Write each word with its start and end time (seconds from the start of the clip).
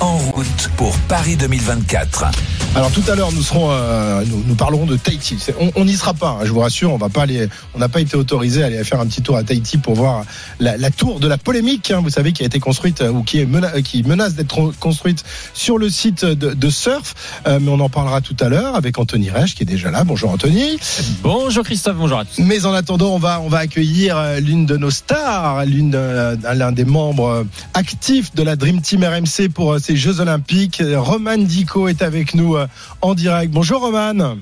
En 0.00 0.18
route 0.18 0.70
pour 0.76 0.94
Paris 1.08 1.36
2024. 1.36 2.26
Alors 2.76 2.90
tout 2.92 3.02
à 3.10 3.14
l'heure, 3.14 3.32
nous 3.32 3.40
serons, 3.40 3.70
euh, 3.70 4.22
nous, 4.26 4.44
nous, 4.46 4.54
parlerons 4.54 4.84
de 4.84 4.96
Tahiti. 4.98 5.38
On 5.76 5.86
n'y 5.86 5.94
sera 5.94 6.12
pas, 6.12 6.36
hein, 6.38 6.44
je 6.44 6.52
vous 6.52 6.60
rassure. 6.60 6.92
On 6.92 6.98
va 6.98 7.08
pas 7.08 7.22
aller, 7.22 7.48
on 7.74 7.78
n'a 7.78 7.88
pas 7.88 8.02
été 8.02 8.18
autorisé 8.18 8.62
à 8.62 8.66
aller 8.66 8.84
faire 8.84 9.00
un 9.00 9.06
petit 9.06 9.22
tour 9.22 9.38
à 9.38 9.42
Tahiti 9.42 9.78
pour 9.78 9.94
voir 9.94 10.26
la, 10.60 10.76
la 10.76 10.90
tour 10.90 11.18
de 11.18 11.26
la 11.26 11.38
polémique. 11.38 11.90
Hein, 11.90 12.00
vous 12.02 12.10
savez 12.10 12.34
qui 12.34 12.42
a 12.42 12.46
été 12.46 12.60
construite 12.60 13.00
euh, 13.00 13.08
ou 13.08 13.22
qui 13.22 13.40
est 13.40 13.46
mena 13.46 13.80
qui 13.80 14.02
menace 14.02 14.34
d'être 14.34 14.72
construite 14.78 15.24
sur 15.54 15.78
le 15.78 15.88
site 15.88 16.26
de, 16.26 16.52
de 16.52 16.70
Surf. 16.70 17.14
Euh, 17.46 17.58
mais 17.62 17.70
on 17.70 17.80
en 17.80 17.88
parlera 17.88 18.20
tout 18.20 18.36
à 18.40 18.50
l'heure 18.50 18.76
avec 18.76 18.98
Anthony 18.98 19.30
Reich 19.30 19.54
qui 19.54 19.62
est 19.62 19.66
déjà 19.66 19.90
là. 19.90 20.04
Bonjour 20.04 20.30
Anthony. 20.30 20.78
Bonjour 21.22 21.64
Christophe. 21.64 21.96
Bonjour 21.96 22.18
à 22.18 22.26
tous. 22.26 22.42
Mais 22.42 22.66
en 22.66 22.74
attendant, 22.74 23.14
on 23.14 23.18
va 23.18 23.40
on 23.40 23.48
va 23.48 23.58
accueillir 23.60 24.18
euh, 24.18 24.38
l'une 24.38 24.66
de 24.66 24.76
nos 24.76 24.90
stars, 24.90 25.64
l'une 25.64 25.92
l'un 25.96 26.72
des 26.72 26.84
membres 26.84 27.46
actifs 27.72 28.34
de 28.34 28.42
la 28.42 28.56
Dream 28.56 28.82
Team 28.82 29.02
RMC 29.02 29.48
pour 29.48 29.80
ces 29.86 29.94
Jeux 29.94 30.18
Olympiques. 30.18 30.82
Roman 30.84 31.38
Dico 31.38 31.86
est 31.86 32.02
avec 32.02 32.34
nous 32.34 32.56
en 33.02 33.14
direct. 33.14 33.52
Bonjour 33.52 33.80
Romane. 33.80 34.40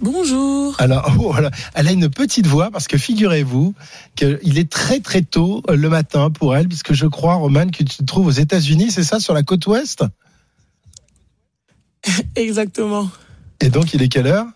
Bonjour. 0.00 0.74
Alors, 0.78 1.08
oh, 1.20 1.32
elle 1.74 1.86
a 1.86 1.92
une 1.92 2.10
petite 2.10 2.48
voix 2.48 2.72
parce 2.72 2.88
que 2.88 2.98
figurez-vous 2.98 3.74
qu'il 4.16 4.58
est 4.58 4.68
très 4.68 4.98
très 4.98 5.22
tôt 5.22 5.62
le 5.68 5.88
matin 5.88 6.30
pour 6.30 6.56
elle, 6.56 6.66
puisque 6.66 6.94
je 6.94 7.06
crois, 7.06 7.34
Romane, 7.34 7.70
que 7.70 7.84
tu 7.84 7.98
te 7.98 8.02
trouves 8.02 8.26
aux 8.26 8.30
États-Unis, 8.30 8.90
c'est 8.90 9.04
ça, 9.04 9.20
sur 9.20 9.34
la 9.34 9.44
côte 9.44 9.64
ouest? 9.68 10.02
Exactement. 12.34 13.08
Et 13.60 13.68
donc, 13.68 13.94
il 13.94 14.02
est 14.02 14.08
quelle 14.08 14.26
heure? 14.26 14.46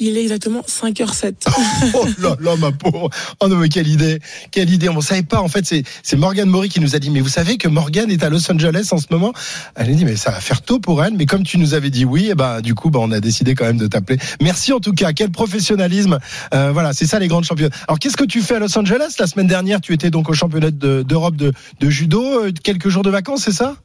Il 0.00 0.16
est 0.16 0.22
exactement 0.22 0.62
5h07. 0.66 1.34
oh 1.94 2.06
là 2.18 2.36
là, 2.40 2.56
ma 2.56 2.72
pauvre. 2.72 3.10
Oh 3.40 3.48
non, 3.48 3.56
mais 3.56 3.68
quelle 3.68 3.86
idée. 3.86 4.18
Quelle 4.50 4.70
idée. 4.70 4.88
On 4.88 4.96
ne 4.96 5.00
savait 5.00 5.22
pas. 5.22 5.40
En 5.40 5.48
fait, 5.48 5.64
c'est 5.64 6.16
Morgane 6.16 6.48
Maury 6.48 6.70
qui 6.70 6.80
nous 6.80 6.96
a 6.96 6.98
dit, 6.98 7.10
mais 7.10 7.20
vous 7.20 7.28
savez 7.28 7.58
que 7.58 7.68
Morgane 7.68 8.10
est 8.10 8.24
à 8.24 8.30
Los 8.30 8.50
Angeles 8.50 8.88
en 8.92 8.98
ce 8.98 9.06
moment? 9.10 9.32
Elle 9.76 9.90
a 9.90 9.92
dit, 9.92 10.04
mais 10.04 10.16
ça 10.16 10.30
va 10.30 10.40
faire 10.40 10.62
tôt 10.62 10.80
pour 10.80 11.04
elle. 11.04 11.14
Mais 11.14 11.26
comme 11.26 11.42
tu 11.42 11.58
nous 11.58 11.74
avais 11.74 11.90
dit 11.90 12.04
oui, 12.04 12.28
eh 12.30 12.34
ben, 12.34 12.62
du 12.62 12.74
coup, 12.74 12.90
bah, 12.90 13.00
on 13.02 13.12
a 13.12 13.20
décidé 13.20 13.54
quand 13.54 13.66
même 13.66 13.78
de 13.78 13.86
t'appeler. 13.86 14.18
Merci 14.40 14.72
en 14.72 14.80
tout 14.80 14.94
cas. 14.94 15.12
Quel 15.12 15.30
professionnalisme. 15.30 16.18
Euh, 16.54 16.70
voilà, 16.72 16.92
c'est 16.94 17.06
ça 17.06 17.18
les 17.18 17.28
grandes 17.28 17.44
championnes. 17.44 17.70
Alors, 17.86 17.98
qu'est-ce 17.98 18.16
que 18.16 18.24
tu 18.24 18.40
fais 18.40 18.54
à 18.54 18.58
Los 18.58 18.76
Angeles? 18.78 19.16
La 19.18 19.26
semaine 19.26 19.46
dernière, 19.46 19.80
tu 19.80 19.92
étais 19.92 20.10
donc 20.10 20.30
au 20.30 20.32
championnat 20.32 20.70
d'Europe 20.70 21.36
de, 21.36 21.52
de 21.78 21.90
judo. 21.90 22.44
Euh, 22.44 22.52
quelques 22.62 22.88
jours 22.88 23.02
de 23.02 23.10
vacances, 23.10 23.42
c'est 23.44 23.52
ça? 23.52 23.76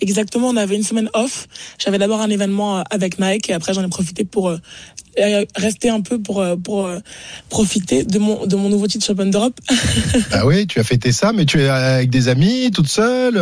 Exactement, 0.00 0.48
on 0.48 0.56
avait 0.56 0.76
une 0.76 0.82
semaine 0.82 1.08
off. 1.14 1.48
J'avais 1.78 1.98
d'abord 1.98 2.20
un 2.20 2.30
événement 2.30 2.78
euh, 2.78 2.82
avec 2.90 3.18
Nike 3.18 3.50
et 3.50 3.54
après 3.54 3.72
j'en 3.72 3.84
ai 3.84 3.88
profité 3.88 4.24
pour 4.24 4.50
euh, 4.50 4.58
rester 5.56 5.88
un 5.88 6.02
peu 6.02 6.20
pour 6.20 6.44
pour 6.62 6.86
euh, 6.86 6.98
profiter 7.48 8.04
de 8.04 8.18
mon 8.18 8.46
de 8.46 8.56
mon 8.56 8.68
nouveau 8.68 8.86
titre 8.86 9.06
championne 9.06 9.30
d'Europe. 9.30 9.58
ah 10.32 10.46
oui, 10.46 10.66
tu 10.66 10.80
as 10.80 10.84
fêté 10.84 11.12
ça, 11.12 11.32
mais 11.32 11.46
tu 11.46 11.62
es 11.62 11.68
avec 11.68 12.10
des 12.10 12.28
amis, 12.28 12.70
toute 12.72 12.88
seule. 12.88 13.36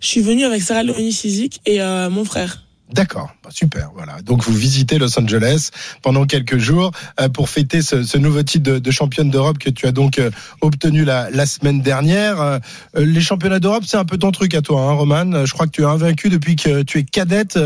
Je 0.00 0.06
suis 0.06 0.20
venue 0.20 0.44
avec 0.44 0.62
Sarah 0.62 0.82
Leonie 0.82 1.12
Sizik 1.12 1.60
et 1.66 1.80
mon 2.10 2.24
frère. 2.24 2.64
D'accord, 2.92 3.30
bah, 3.44 3.50
super. 3.52 3.90
Voilà. 3.94 4.20
Donc 4.22 4.42
vous 4.42 4.52
visitez 4.52 4.98
Los 4.98 5.18
Angeles 5.18 5.70
pendant 6.02 6.26
quelques 6.26 6.58
jours 6.58 6.90
euh, 7.20 7.28
pour 7.28 7.48
fêter 7.48 7.82
ce, 7.82 8.18
nouveau 8.18 8.42
titre 8.42 8.78
de, 8.78 8.90
championne 8.90 9.30
d'Europe 9.30 9.58
que 9.58 9.70
tu 9.70 9.86
as 9.86 9.92
donc 9.92 10.18
euh, 10.18 10.30
obtenu 10.60 11.04
la, 11.04 11.46
semaine 11.46 11.82
dernière. 11.82 12.40
Euh, 12.40 12.58
les 12.96 13.20
championnats 13.20 13.60
d'Europe, 13.60 13.84
c'est 13.86 13.96
un 13.96 14.04
peu 14.04 14.18
ton 14.18 14.32
truc 14.32 14.54
à 14.54 14.62
toi, 14.62 14.82
hein, 14.82 14.92
Roman. 14.92 15.44
Je 15.46 15.52
crois 15.52 15.66
que 15.66 15.72
tu 15.72 15.82
es 15.82 15.86
invaincu 15.86 16.28
depuis 16.28 16.56
que 16.56 16.82
tu 16.82 16.98
es 16.98 17.04
cadette 17.04 17.58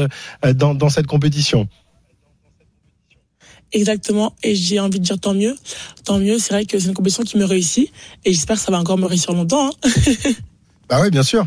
dans, 0.55 0.75
dans 0.75 0.89
cette 0.89 1.07
compétition. 1.07 1.69
Exactement, 3.73 4.35
et 4.45 4.55
j'ai 4.55 4.79
envie 4.79 5.01
de 5.01 5.05
dire 5.05 5.19
tant 5.19 5.35
mieux. 5.35 5.57
Tant 6.05 6.21
mieux, 6.21 6.39
c'est 6.39 6.55
vrai 6.55 6.65
que 6.65 6.79
c'est 6.79 6.87
une 6.87 6.95
compétition 6.95 7.25
qui 7.25 7.39
me 7.39 7.45
réussit, 7.45 7.91
et 8.25 8.33
j'espère 8.33 8.57
que 8.57 8.63
ça 8.63 8.71
va 8.71 8.79
encore 8.79 8.99
me 8.99 9.07
réussir 9.07 9.33
longtemps. 9.33 9.69
Hein. 9.69 10.31
Bah 10.89 10.99
oui, 11.03 11.11
bien 11.11 11.23
sûr. 11.23 11.47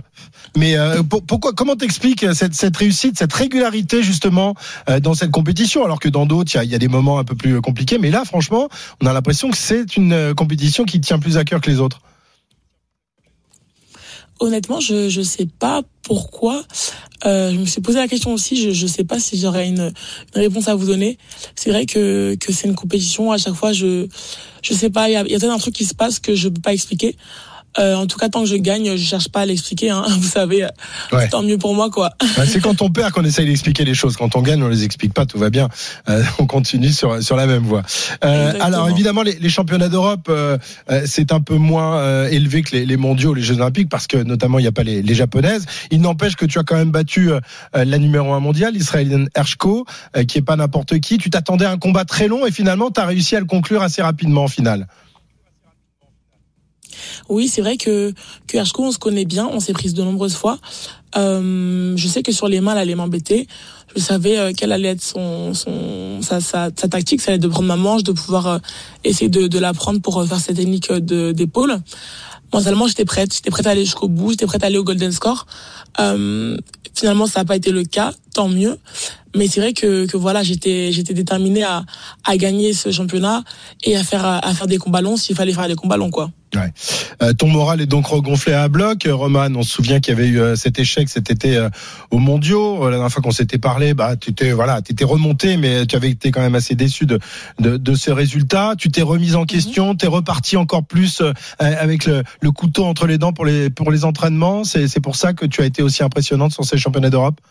Mais 0.56 0.78
euh, 0.78 1.04
pourquoi 1.04 1.54
Comment 1.54 1.76
t'expliques 1.76 2.26
cette, 2.34 2.54
cette, 2.54 2.76
réussite, 2.76 3.18
cette 3.18 3.34
régularité 3.34 4.02
justement 4.02 4.56
euh, 4.90 5.00
dans 5.00 5.14
cette 5.14 5.32
compétition, 5.32 5.86
alors 5.86 6.00
que 6.00 6.10
dans 6.10 6.26
d'autres 6.26 6.56
il 6.56 6.64
y, 6.64 6.72
y 6.72 6.76
a, 6.76 6.80
des 6.80 6.88
moments 6.88 7.20
un 7.20 7.24
peu 7.24 7.36
plus 7.36 7.62
compliqués. 7.62 7.98
Mais 8.00 8.10
là, 8.10 8.26
franchement, 8.26 8.70
on 9.02 9.06
a 9.06 9.14
l'impression 9.14 9.50
que 9.50 9.58
c'est 9.58 9.98
une 9.98 10.14
euh, 10.14 10.34
compétition 10.34 10.86
qui 10.86 11.00
tient 11.02 11.20
plus 11.20 11.38
à 11.38 11.44
cœur 11.44 11.62
que 11.62 11.70
les 11.70 11.80
autres. 11.80 12.02
Honnêtement, 14.40 14.80
je 14.80 15.10
je 15.10 15.22
sais 15.22 15.48
pas 15.48 15.82
pourquoi. 16.04 16.64
Euh, 17.26 17.52
je 17.52 17.58
me 17.58 17.66
suis 17.66 17.82
posé 17.82 17.98
la 17.98 18.08
question 18.08 18.34
aussi. 18.34 18.56
Je 18.62 18.72
je 18.72 18.88
sais 18.88 19.04
pas 19.04 19.20
si 19.20 19.40
j'aurais 19.40 19.68
une, 19.68 19.92
une, 20.36 20.42
réponse 20.42 20.68
à 20.68 20.76
vous 20.76 20.86
donner. 20.86 21.18
C'est 21.56 21.72
vrai 21.72 21.86
que 21.88 22.36
que 22.36 22.54
c'est 22.54 22.68
une 22.68 22.76
compétition. 22.76 23.32
À 23.32 23.38
chaque 23.38 23.56
fois, 23.56 23.74
je 23.74 24.08
je 24.62 24.74
sais 24.74 24.92
pas. 24.92 25.10
Il 25.10 25.14
y 25.14 25.16
a, 25.16 25.26
y 25.28 25.36
a 25.36 25.40
peut-être 25.40 25.52
un 25.52 25.58
truc 25.58 25.74
qui 25.74 25.86
se 25.86 25.96
passe 25.96 26.20
que 26.20 26.36
je 26.36 26.50
peux 26.50 26.62
pas 26.62 26.74
expliquer. 26.74 27.16
Euh, 27.80 27.96
en 27.96 28.08
tout 28.08 28.18
cas, 28.18 28.30
tant 28.30 28.42
que 28.42 28.50
je 28.50 28.56
gagne, 28.56 28.96
je 28.96 29.04
cherche 29.04 29.30
pas 29.30 29.42
à 29.42 29.46
l'expliquer. 29.46 29.90
Hein, 29.90 30.06
vous 30.10 30.28
savez, 30.28 30.68
ouais. 31.12 31.30
tant 31.30 31.44
mieux 31.44 31.58
pour 31.58 31.76
moi, 31.76 31.90
quoi. 31.90 32.12
c'est 32.46 32.62
quand 32.62 32.82
on 32.82 32.90
perd 32.90 33.12
qu'on 33.12 33.24
essaye 33.24 33.46
d'expliquer 33.46 33.86
les 33.86 33.94
choses. 33.94 34.18
Quand 34.18 34.36
on 34.36 34.42
gagne, 34.42 34.64
on 34.64 34.70
les 34.70 34.84
explique 34.84 35.14
pas. 35.14 35.26
Tout 35.26 35.38
va 35.38 35.50
bien. 35.50 35.70
Euh, 36.10 36.24
on 36.40 36.46
continue 36.46 36.92
sur 36.92 37.22
sur 37.22 37.36
la 37.36 37.46
même 37.46 37.64
voie. 37.64 37.84
Euh, 38.24 38.54
alors 38.60 38.90
évidemment, 38.90 39.24
les, 39.24 39.38
les 39.40 39.50
championnats 39.50 39.90
d'Europe, 39.90 40.28
euh, 40.30 40.58
euh, 40.90 41.04
c'est 41.06 41.32
un 41.32 41.42
peu 41.42 41.56
moins 41.56 42.28
élevé 42.28 42.62
que 42.62 42.76
les, 42.76 42.86
les, 42.86 42.98
mondiaux, 42.98 43.34
les 43.34 43.42
Jeux 43.42 43.56
Olympiques, 43.56 43.90
parce 43.90 44.08
que 44.08 44.18
notamment 44.18 44.60
il 44.60 44.64
n'y 44.64 44.68
a 44.68 44.72
pas 44.72 44.84
les, 44.84 45.02
les, 45.02 45.14
japonaises. 45.14 45.66
Il 45.92 46.02
n'empêche 46.02 46.36
que 46.36 46.46
tu 46.46 46.60
as 46.60 46.64
quand 46.64 46.76
même 46.76 46.92
battu 46.92 47.32
la 47.74 47.98
numéro 47.98 48.34
un 48.34 48.40
mondiale, 48.40 48.74
l'israélienne 48.74 49.30
Hershko, 49.36 49.86
qui 50.28 50.38
est 50.38 50.42
pas 50.42 50.56
n'importe 50.56 51.00
qui. 51.00 51.18
Tu 51.18 51.30
t'attendais 51.30 51.66
à 51.66 51.72
un 51.72 51.78
combat 51.78 52.06
très 52.06 52.28
long 52.28 52.46
et 52.46 52.52
finalement, 52.52 52.92
tu 52.92 53.00
as 53.00 53.06
réussi 53.06 53.36
à 53.36 53.40
le 53.40 53.46
conclure 53.46 53.82
assez 53.82 54.02
rapidement 54.02 54.44
en 54.44 54.48
finale. 54.48 54.88
Oui, 57.30 57.48
c'est 57.48 57.62
vrai 57.62 57.78
que 57.78 58.14
Hershko, 58.52 58.86
on 58.86 58.92
se 58.92 58.98
connaît 58.98 59.26
bien, 59.26 59.48
on 59.52 59.60
s'est 59.60 59.74
prise 59.74 59.94
de 59.94 60.04
nombreuses 60.04 60.36
fois. 60.36 60.60
Euh, 61.16 61.94
je 61.96 62.08
sais 62.08 62.24
que 62.24 62.32
sur 62.32 62.48
les 62.48 62.62
mains, 62.62 62.74
elle 62.74 62.80
allait 62.80 62.96
m'embêter. 62.96 63.48
Je 63.96 64.02
savais 64.02 64.38
euh, 64.38 64.52
quelle 64.56 64.72
allait 64.72 64.90
être 64.90 65.04
son, 65.04 65.54
son 65.54 66.22
sa, 66.22 66.42
sa, 66.42 66.70
tactique, 66.72 67.22
ça 67.22 67.32
allait 67.32 67.40
de 67.40 67.48
prendre 67.48 67.68
ma 67.68 67.78
manche, 67.78 68.04
de 68.04 68.12
pouvoir 68.12 68.48
euh, 68.48 68.58
essayer 69.04 69.30
de, 69.30 69.48
de 69.48 69.60
la 69.60 69.74
prendre 69.74 70.02
pour 70.02 70.20
euh, 70.20 70.26
faire 70.26 70.40
cette 70.40 70.58
technique 70.58 70.92
de 70.92 71.32
d'épaule. 71.32 71.78
Mentalement, 72.54 72.88
j'étais 72.88 73.06
prête, 73.06 73.34
j'étais 73.34 73.50
prête 73.50 73.68
à 73.68 73.72
aller 73.72 73.84
jusqu'au 73.84 74.08
bout, 74.08 74.32
j'étais 74.32 74.46
prête 74.46 74.64
à 74.64 74.68
aller 74.68 74.78
au 74.78 74.84
golden 74.84 75.12
score. 75.12 75.48
Euh, 76.00 76.58
finalement, 76.94 77.28
ça 77.28 77.42
n'a 77.42 77.46
pas 77.46 77.56
été 77.56 77.72
le 77.72 77.84
cas, 77.84 78.14
tant 78.34 78.48
mieux. 78.48 78.78
Mais 79.36 79.48
c'est 79.48 79.60
vrai 79.60 79.74
que, 79.74 80.06
que 80.06 80.16
voilà, 80.16 80.44
j'étais 80.44 80.92
j'étais 80.92 81.14
déterminée 81.14 81.64
à, 81.64 81.86
à 82.24 82.38
gagner 82.38 82.74
ce 82.74 82.92
championnat 82.92 83.44
et 83.84 83.98
à 83.98 84.04
faire 84.04 84.26
à 84.26 84.54
faire 84.54 84.68
des 84.68 84.78
combats 84.78 85.02
longs 85.02 85.18
s'il 85.18 85.36
fallait 85.36 85.54
faire 85.54 85.68
des 85.68 85.76
combats 85.76 85.98
longs, 85.98 86.12
quoi. 86.12 86.32
Ouais. 86.56 86.72
Euh, 87.22 87.34
ton 87.34 87.48
moral 87.48 87.82
est 87.82 87.88
donc 87.88 88.08
regonflé 88.08 88.54
à 88.54 88.68
bloc, 88.70 89.08
Roman. 89.10 89.50
On 89.56 89.64
se 89.64 89.72
souvient 89.72 90.00
qu'il 90.00 90.14
y 90.14 90.18
avait 90.18 90.28
eu 90.28 90.40
euh, 90.40 90.56
cet 90.56 90.80
échec 90.80 91.10
cet 91.10 91.30
été 91.30 91.58
euh, 91.58 91.70
aux 92.10 92.20
Mondiaux. 92.20 92.86
La 92.86 92.92
dernière 92.92 93.12
fois 93.12 93.22
qu'on 93.22 93.32
s'était 93.32 93.58
parlé, 93.58 93.94
bah 93.94 94.16
tu 94.16 94.32
étais 94.32 94.52
voilà, 94.52 94.82
tu 94.82 94.94
étais 94.94 95.04
remonté, 95.04 95.58
mais 95.58 95.86
tu 95.86 95.96
avais 95.96 96.10
été 96.10 96.32
quand 96.32 96.42
même 96.42 96.56
assez 96.56 96.76
déçu 96.76 97.06
de 97.06 97.20
de, 97.60 97.76
de 97.76 97.96
ces 97.96 98.14
résultats. 98.14 98.76
Tu 98.78 98.90
t'es 98.90 99.02
remise 99.02 99.36
en 99.36 99.46
question, 99.46 99.96
tu 99.96 100.06
es 100.06 100.08
reparti 100.08 100.56
encore 100.56 100.86
plus 100.86 101.22
avec 101.60 102.06
le, 102.06 102.24
le, 102.42 102.52
couteau 102.52 102.86
entre 102.86 103.08
les 103.08 103.18
dents 103.18 103.34
pour 103.34 103.46
les 103.46 103.70
pour 103.70 103.92
les 103.92 104.06
entraînements. 104.06 104.64
C'est 104.64 104.88
c'est 104.88 105.02
pour 105.02 105.16
ça 105.16 105.34
que 105.34 105.46
tu 105.46 105.62
as 105.62 105.66
été 105.66 105.84
aussi 105.84 106.04
impressionnante 106.04 106.54
sur 106.54 106.64
ces 106.64 106.78
championnats 106.78 107.10
d'Europe? 107.10 107.42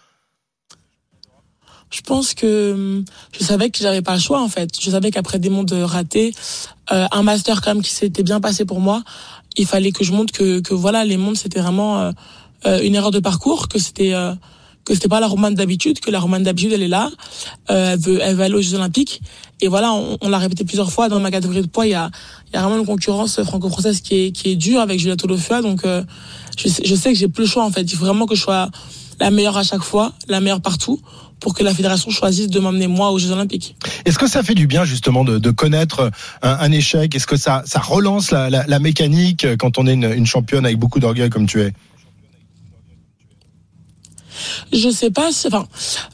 Je 1.91 2.01
pense 2.01 2.35
que 2.35 2.73
hum, 2.73 3.05
je 3.39 3.45
savais 3.45 3.71
que 3.71 3.79
j'avais 3.79 4.03
pas 4.03 4.15
le 4.15 4.21
choix 4.21 4.43
en 4.43 4.49
fait. 4.49 4.71
Je 4.81 4.91
savais 4.91 5.11
qu'après 5.11 5.39
des 5.39 5.51
mondes 5.51 5.73
ratés, 5.73 6.35
euh, 6.93 7.07
un 7.11 7.23
master 7.23 7.61
quand 7.63 7.75
même 7.75 7.83
qui 7.83 7.93
s'était 7.93 8.23
bien 8.23 8.41
passé 8.41 8.65
pour 8.65 8.81
moi, 8.81 9.03
il 9.57 9.67
fallait 9.67 9.93
que 9.93 10.05
je 10.05 10.13
montre 10.13 10.33
que, 10.33 10.61
que 10.61 10.75
voilà 10.75 11.05
les 11.05 11.17
mondes 11.17 11.37
c'était 11.37 11.61
vraiment 11.61 12.01
euh, 12.01 12.13
euh, 12.67 12.81
une 12.83 12.95
erreur 12.95 13.11
de 13.11 13.21
parcours, 13.21 13.69
que 13.69 13.79
c'était 13.79 14.15
euh, 14.15 14.35
que 14.85 14.95
c'était 14.95 15.09
pas 15.09 15.21
la 15.21 15.27
romane 15.27 15.55
d'habitude, 15.55 16.01
que 16.01 16.11
la 16.11 16.21
romane 16.21 16.43
d'habitude 16.43 16.73
elle 16.73 16.83
est 16.83 16.89
là, 16.89 17.11
euh, 17.71 17.93
elle 17.93 17.99
veut 17.99 18.19
elle 18.23 18.35
veut 18.37 18.43
aller 18.43 18.55
aux 18.55 18.61
Jeux 18.61 18.75
Olympiques. 18.75 19.21
Et 19.61 19.69
voilà 19.69 19.93
on, 19.93 20.19
on 20.21 20.29
l'a 20.29 20.39
répété 20.39 20.65
plusieurs 20.65 20.91
fois 20.91 21.09
dans 21.09 21.21
ma 21.21 21.31
catégorie 21.31 21.63
de 21.63 21.67
poids 21.69 21.87
il 21.87 21.91
y 21.91 21.95
a 21.95 22.11
il 22.49 22.55
y 22.55 22.59
a 22.59 22.63
vraiment 22.63 22.79
une 22.79 22.87
concurrence 22.87 23.43
franco-française 23.43 24.01
qui 24.01 24.27
est 24.27 24.33
qui 24.33 24.51
est 24.51 24.57
dure 24.57 24.81
avec 24.81 24.99
Julia 24.99 25.17
Tolofua 25.17 25.63
donc 25.63 25.83
je 26.57 26.69
sais, 26.69 26.83
je 26.85 26.95
sais 26.95 27.13
que 27.13 27.19
j'ai 27.19 27.29
plus 27.29 27.45
le 27.45 27.49
choix 27.49 27.65
en 27.65 27.71
fait. 27.71 27.83
Il 27.83 27.97
faut 27.97 28.05
vraiment 28.05 28.27
que 28.27 28.35
je 28.35 28.43
sois 28.43 28.71
la 29.21 29.31
meilleure 29.31 29.57
à 29.57 29.63
chaque 29.63 29.83
fois, 29.83 30.13
la 30.29 30.41
meilleure 30.41 30.61
partout 30.61 31.01
pour 31.41 31.55
que 31.55 31.63
la 31.63 31.75
fédération 31.75 32.11
choisisse 32.11 32.49
de 32.49 32.61
m'emmener 32.61 32.87
moi 32.87 33.11
aux 33.11 33.19
Jeux 33.19 33.31
Olympiques. 33.31 33.77
Est-ce 34.05 34.19
que 34.19 34.27
ça 34.27 34.43
fait 34.43 34.55
du 34.55 34.67
bien 34.67 34.85
justement 34.85 35.25
de, 35.25 35.39
de 35.39 35.51
connaître 35.51 36.11
un, 36.43 36.73
échec? 36.73 37.15
Est-ce 37.15 37.27
que 37.27 37.37
ça, 37.37 37.63
ça 37.67 37.81
relance 37.81 38.31
la, 38.31 38.51
la, 38.51 38.65
la, 38.67 38.79
mécanique 38.79 39.47
quand 39.59 39.79
on 39.79 39.87
est 39.87 39.95
une, 39.95 40.13
une 40.13 40.27
championne 40.27 40.65
avec 40.65 40.79
beaucoup 40.79 41.01
d'orgueil 41.01 41.31
comme 41.31 41.47
tu 41.47 41.61
es? 41.63 41.73
Je 44.73 44.91
sais 44.91 45.11
pas, 45.11 45.31
enfin, 45.47 45.67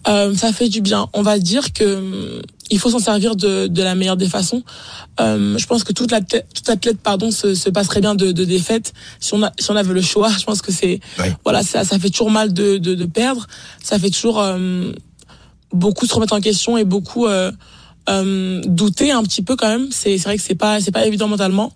euh, 0.09 0.35
ça 0.35 0.53
fait 0.53 0.69
du 0.69 0.81
bien. 0.81 1.09
On 1.13 1.23
va 1.23 1.39
dire 1.39 1.73
que 1.73 2.43
il 2.71 2.79
faut 2.79 2.91
s'en 2.91 2.99
servir 2.99 3.37
de, 3.37 3.67
de 3.67 3.83
la 3.83 3.95
meilleure 3.95 4.17
des 4.17 4.29
façons. 4.29 4.63
Euh, 5.21 5.59
je 5.59 5.67
pense 5.67 5.85
que 5.85 5.93
toute 5.93 6.13
athlète, 6.13 6.99
pardon, 7.03 7.31
se, 7.31 7.55
se 7.55 7.69
passerait 7.69 8.01
bien 8.01 8.15
de, 8.15 8.33
de 8.33 8.45
défaite 8.45 8.95
si 9.21 9.35
on 9.35 9.43
a, 9.43 9.53
si 9.59 9.71
on 9.71 9.77
avait 9.77 9.93
le 9.93 10.01
choix. 10.01 10.31
Je 10.39 10.45
pense 10.45 10.63
que 10.63 10.73
c'est, 10.73 11.01
voilà, 11.45 11.63
ça, 11.63 11.85
ça 11.85 11.99
fait 11.99 12.09
toujours 12.09 12.31
mal 12.31 12.53
de, 12.53 12.79
de, 12.79 12.95
de 12.95 13.05
perdre. 13.05 13.47
Ça 13.83 13.99
fait 13.99 14.11
toujours 14.11 14.41
euh, 14.41 14.93
beaucoup 15.73 16.07
se 16.07 16.15
remettre 16.15 16.35
en 16.35 16.41
question 16.41 16.77
et 16.77 16.85
beaucoup 16.85 17.27
euh, 17.27 17.51
euh, 18.09 18.61
douter 18.65 19.13
un 19.13 19.23
petit 19.23 19.43
peu 19.43 19.55
quand 19.55 19.69
même. 19.69 19.89
C'est, 19.93 20.17
vrai 20.17 20.37
que 20.37 20.43
c'est 20.43 20.57
pas, 20.57 20.81
c'est 20.81 20.91
pas 20.91 21.07
évident 21.07 21.29
mentalement, 21.29 21.73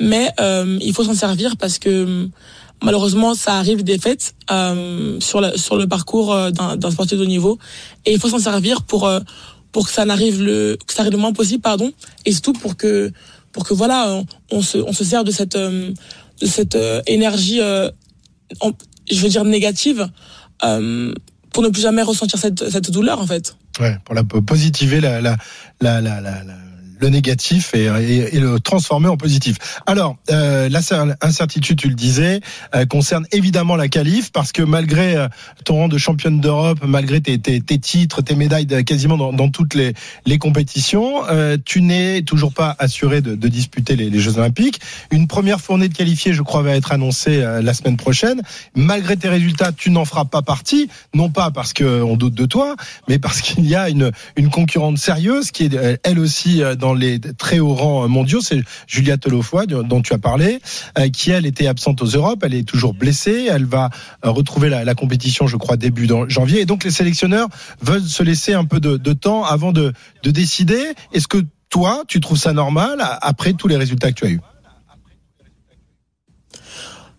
mais 0.00 0.30
euh, 0.40 0.78
il 0.80 0.94
faut 0.94 1.04
s'en 1.04 1.14
servir 1.14 1.58
parce 1.58 1.78
que 1.78 2.28
malheureusement, 2.82 3.34
ça 3.34 3.56
arrive 3.56 3.84
des 3.84 3.98
fêtes 3.98 4.34
euh, 4.50 5.20
sur, 5.20 5.42
la, 5.42 5.56
sur 5.58 5.76
le 5.76 5.86
parcours 5.86 6.34
d'un 6.50 6.90
sportif 6.90 7.18
de 7.18 7.24
haut 7.24 7.26
niveau, 7.26 7.58
et 8.06 8.12
il 8.12 8.18
faut 8.18 8.30
s'en 8.30 8.38
servir 8.38 8.82
pour 8.82 9.10
pour 9.72 9.86
que 9.86 9.92
ça 9.92 10.06
n'arrive 10.06 10.42
le 10.42 10.78
que 10.86 10.94
ça 10.94 11.02
arrive 11.02 11.12
le 11.12 11.18
moins 11.18 11.34
possible, 11.34 11.60
pardon, 11.60 11.92
et 12.24 12.32
surtout 12.32 12.54
pour 12.54 12.78
que 12.78 13.12
pour 13.52 13.64
que 13.66 13.74
voilà, 13.74 14.22
on, 14.50 14.62
se 14.62 14.78
on 14.78 14.94
se 14.94 15.04
sert 15.04 15.24
de 15.24 15.30
cette 15.30 15.56
de 15.56 15.94
cette 16.46 16.78
énergie, 17.06 17.58
je 17.58 19.20
veux 19.20 19.28
dire 19.28 19.44
négative, 19.44 20.08
pour 21.56 21.62
ne 21.62 21.70
plus 21.70 21.80
jamais 21.80 22.02
ressentir 22.02 22.38
cette 22.38 22.68
cette 22.68 22.90
douleur 22.90 23.18
en 23.18 23.26
fait. 23.26 23.56
Ouais, 23.80 23.96
pour 24.04 24.14
la 24.14 24.24
positiver 24.24 25.00
la 25.00 25.22
la 25.22 25.38
la 25.80 26.02
la, 26.02 26.20
la 26.20 26.34
le 26.98 27.08
négatif 27.08 27.74
et, 27.74 27.84
et, 27.84 28.40
le 28.40 28.60
transformer 28.60 29.08
en 29.08 29.16
positif. 29.16 29.56
Alors, 29.86 30.16
euh, 30.30 30.68
l'incertitude, 30.68 31.78
tu 31.78 31.88
le 31.88 31.94
disais, 31.94 32.40
euh, 32.74 32.86
concerne 32.86 33.26
évidemment 33.32 33.76
la 33.76 33.88
qualif 33.88 34.32
parce 34.32 34.52
que 34.52 34.62
malgré 34.62 35.16
euh, 35.16 35.28
ton 35.64 35.76
rang 35.76 35.88
de 35.88 35.98
championne 35.98 36.40
d'Europe, 36.40 36.78
malgré 36.86 37.20
tes, 37.20 37.38
tes, 37.38 37.60
tes, 37.60 37.78
titres, 37.78 38.22
tes 38.22 38.34
médailles 38.34 38.66
quasiment 38.84 39.16
dans, 39.16 39.32
dans 39.32 39.48
toutes 39.48 39.74
les, 39.74 39.94
les 40.24 40.38
compétitions, 40.38 41.24
euh, 41.28 41.56
tu 41.64 41.82
n'es 41.82 42.22
toujours 42.22 42.52
pas 42.52 42.74
assuré 42.78 43.20
de, 43.20 43.34
de 43.34 43.48
disputer 43.48 43.96
les, 43.96 44.10
les, 44.10 44.20
Jeux 44.20 44.38
Olympiques. 44.38 44.80
Une 45.10 45.26
première 45.26 45.60
fournée 45.60 45.88
de 45.88 45.94
qualifiés, 45.94 46.32
je 46.32 46.42
crois, 46.42 46.62
va 46.62 46.76
être 46.76 46.92
annoncée 46.92 47.42
euh, 47.42 47.62
la 47.62 47.74
semaine 47.74 47.96
prochaine. 47.96 48.42
Malgré 48.74 49.16
tes 49.16 49.28
résultats, 49.28 49.72
tu 49.72 49.90
n'en 49.90 50.04
feras 50.04 50.24
pas 50.24 50.42
partie, 50.42 50.88
non 51.14 51.30
pas 51.30 51.50
parce 51.50 51.72
qu'on 51.72 52.16
doute 52.16 52.34
de 52.34 52.46
toi, 52.46 52.76
mais 53.08 53.18
parce 53.18 53.40
qu'il 53.40 53.66
y 53.66 53.74
a 53.74 53.88
une, 53.88 54.10
une 54.36 54.50
concurrente 54.50 54.98
sérieuse 54.98 55.50
qui 55.50 55.64
est 55.64 56.00
elle 56.02 56.18
aussi 56.18 56.62
dans 56.78 56.85
les 56.94 57.20
très 57.20 57.58
hauts 57.58 57.74
rangs 57.74 58.08
mondiaux, 58.08 58.40
c'est 58.40 58.62
Julia 58.86 59.16
Telofoy 59.16 59.66
dont 59.66 60.02
tu 60.02 60.12
as 60.12 60.18
parlé, 60.18 60.60
euh, 60.98 61.08
qui 61.08 61.30
elle 61.30 61.46
était 61.46 61.66
absente 61.66 62.02
aux 62.02 62.06
Europes, 62.06 62.40
elle 62.42 62.54
est 62.54 62.66
toujours 62.66 62.94
blessée, 62.94 63.48
elle 63.50 63.64
va 63.64 63.90
euh, 64.24 64.30
retrouver 64.30 64.68
la, 64.68 64.94
compétition, 64.94 65.46
je 65.46 65.56
crois, 65.56 65.76
début 65.76 66.08
janvier. 66.28 66.60
Et 66.60 66.66
donc 66.66 66.84
les 66.84 66.90
sélectionneurs 66.90 67.48
veulent 67.80 68.02
se 68.02 68.22
laisser 68.22 68.54
un 68.54 68.64
peu 68.64 68.80
de, 68.80 69.12
temps 69.12 69.44
avant 69.44 69.72
de, 69.72 69.92
décider. 70.24 70.94
Est-ce 71.12 71.28
que 71.28 71.38
toi, 71.68 72.02
tu 72.08 72.20
trouves 72.20 72.38
ça 72.38 72.52
normal 72.52 72.98
après 73.22 73.52
tous 73.52 73.68
les 73.68 73.76
résultats 73.76 74.10
que 74.12 74.18
tu 74.18 74.26
as 74.26 74.30
eus? 74.30 74.40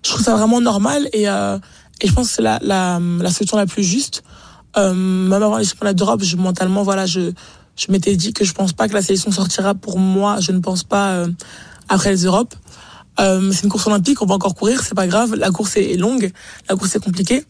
Je 0.03 0.11
trouve 0.11 0.23
ça 0.23 0.35
vraiment 0.35 0.61
normal 0.61 1.09
et, 1.13 1.27
euh, 1.27 1.57
et 2.01 2.07
je 2.07 2.13
pense 2.13 2.29
que 2.29 2.35
c'est 2.35 2.41
la, 2.41 2.59
la, 2.61 2.99
la, 2.99 3.31
solution 3.31 3.57
la 3.57 3.65
plus 3.65 3.83
juste. 3.83 4.23
même 4.75 5.33
avant 5.33 5.57
les 5.57 5.65
championnats 5.65 5.93
d'Europe, 5.93 6.23
je, 6.23 6.37
mentalement, 6.37 6.83
voilà, 6.83 7.05
je, 7.05 7.31
je 7.77 7.91
m'étais 7.91 8.15
dit 8.15 8.33
que 8.33 8.43
je 8.43 8.53
pense 8.53 8.73
pas 8.73 8.87
que 8.87 8.93
la 8.93 9.01
sélection 9.01 9.31
sortira 9.31 9.75
pour 9.75 9.99
moi. 9.99 10.39
Je 10.41 10.51
ne 10.51 10.59
pense 10.59 10.83
pas 10.83 11.11
euh, 11.11 11.27
après 11.87 12.09
les 12.09 12.23
Europes. 12.25 12.55
Euh, 13.19 13.51
c'est 13.51 13.63
une 13.63 13.69
course 13.69 13.87
olympique, 13.87 14.21
on 14.21 14.25
va 14.25 14.35
encore 14.35 14.55
courir, 14.55 14.83
c'est 14.83 14.95
pas 14.95 15.07
grave. 15.07 15.35
La 15.35 15.49
course 15.51 15.77
est 15.77 15.95
longue, 15.95 16.31
la 16.69 16.75
course 16.75 16.95
est 16.95 17.03
compliquée. 17.03 17.45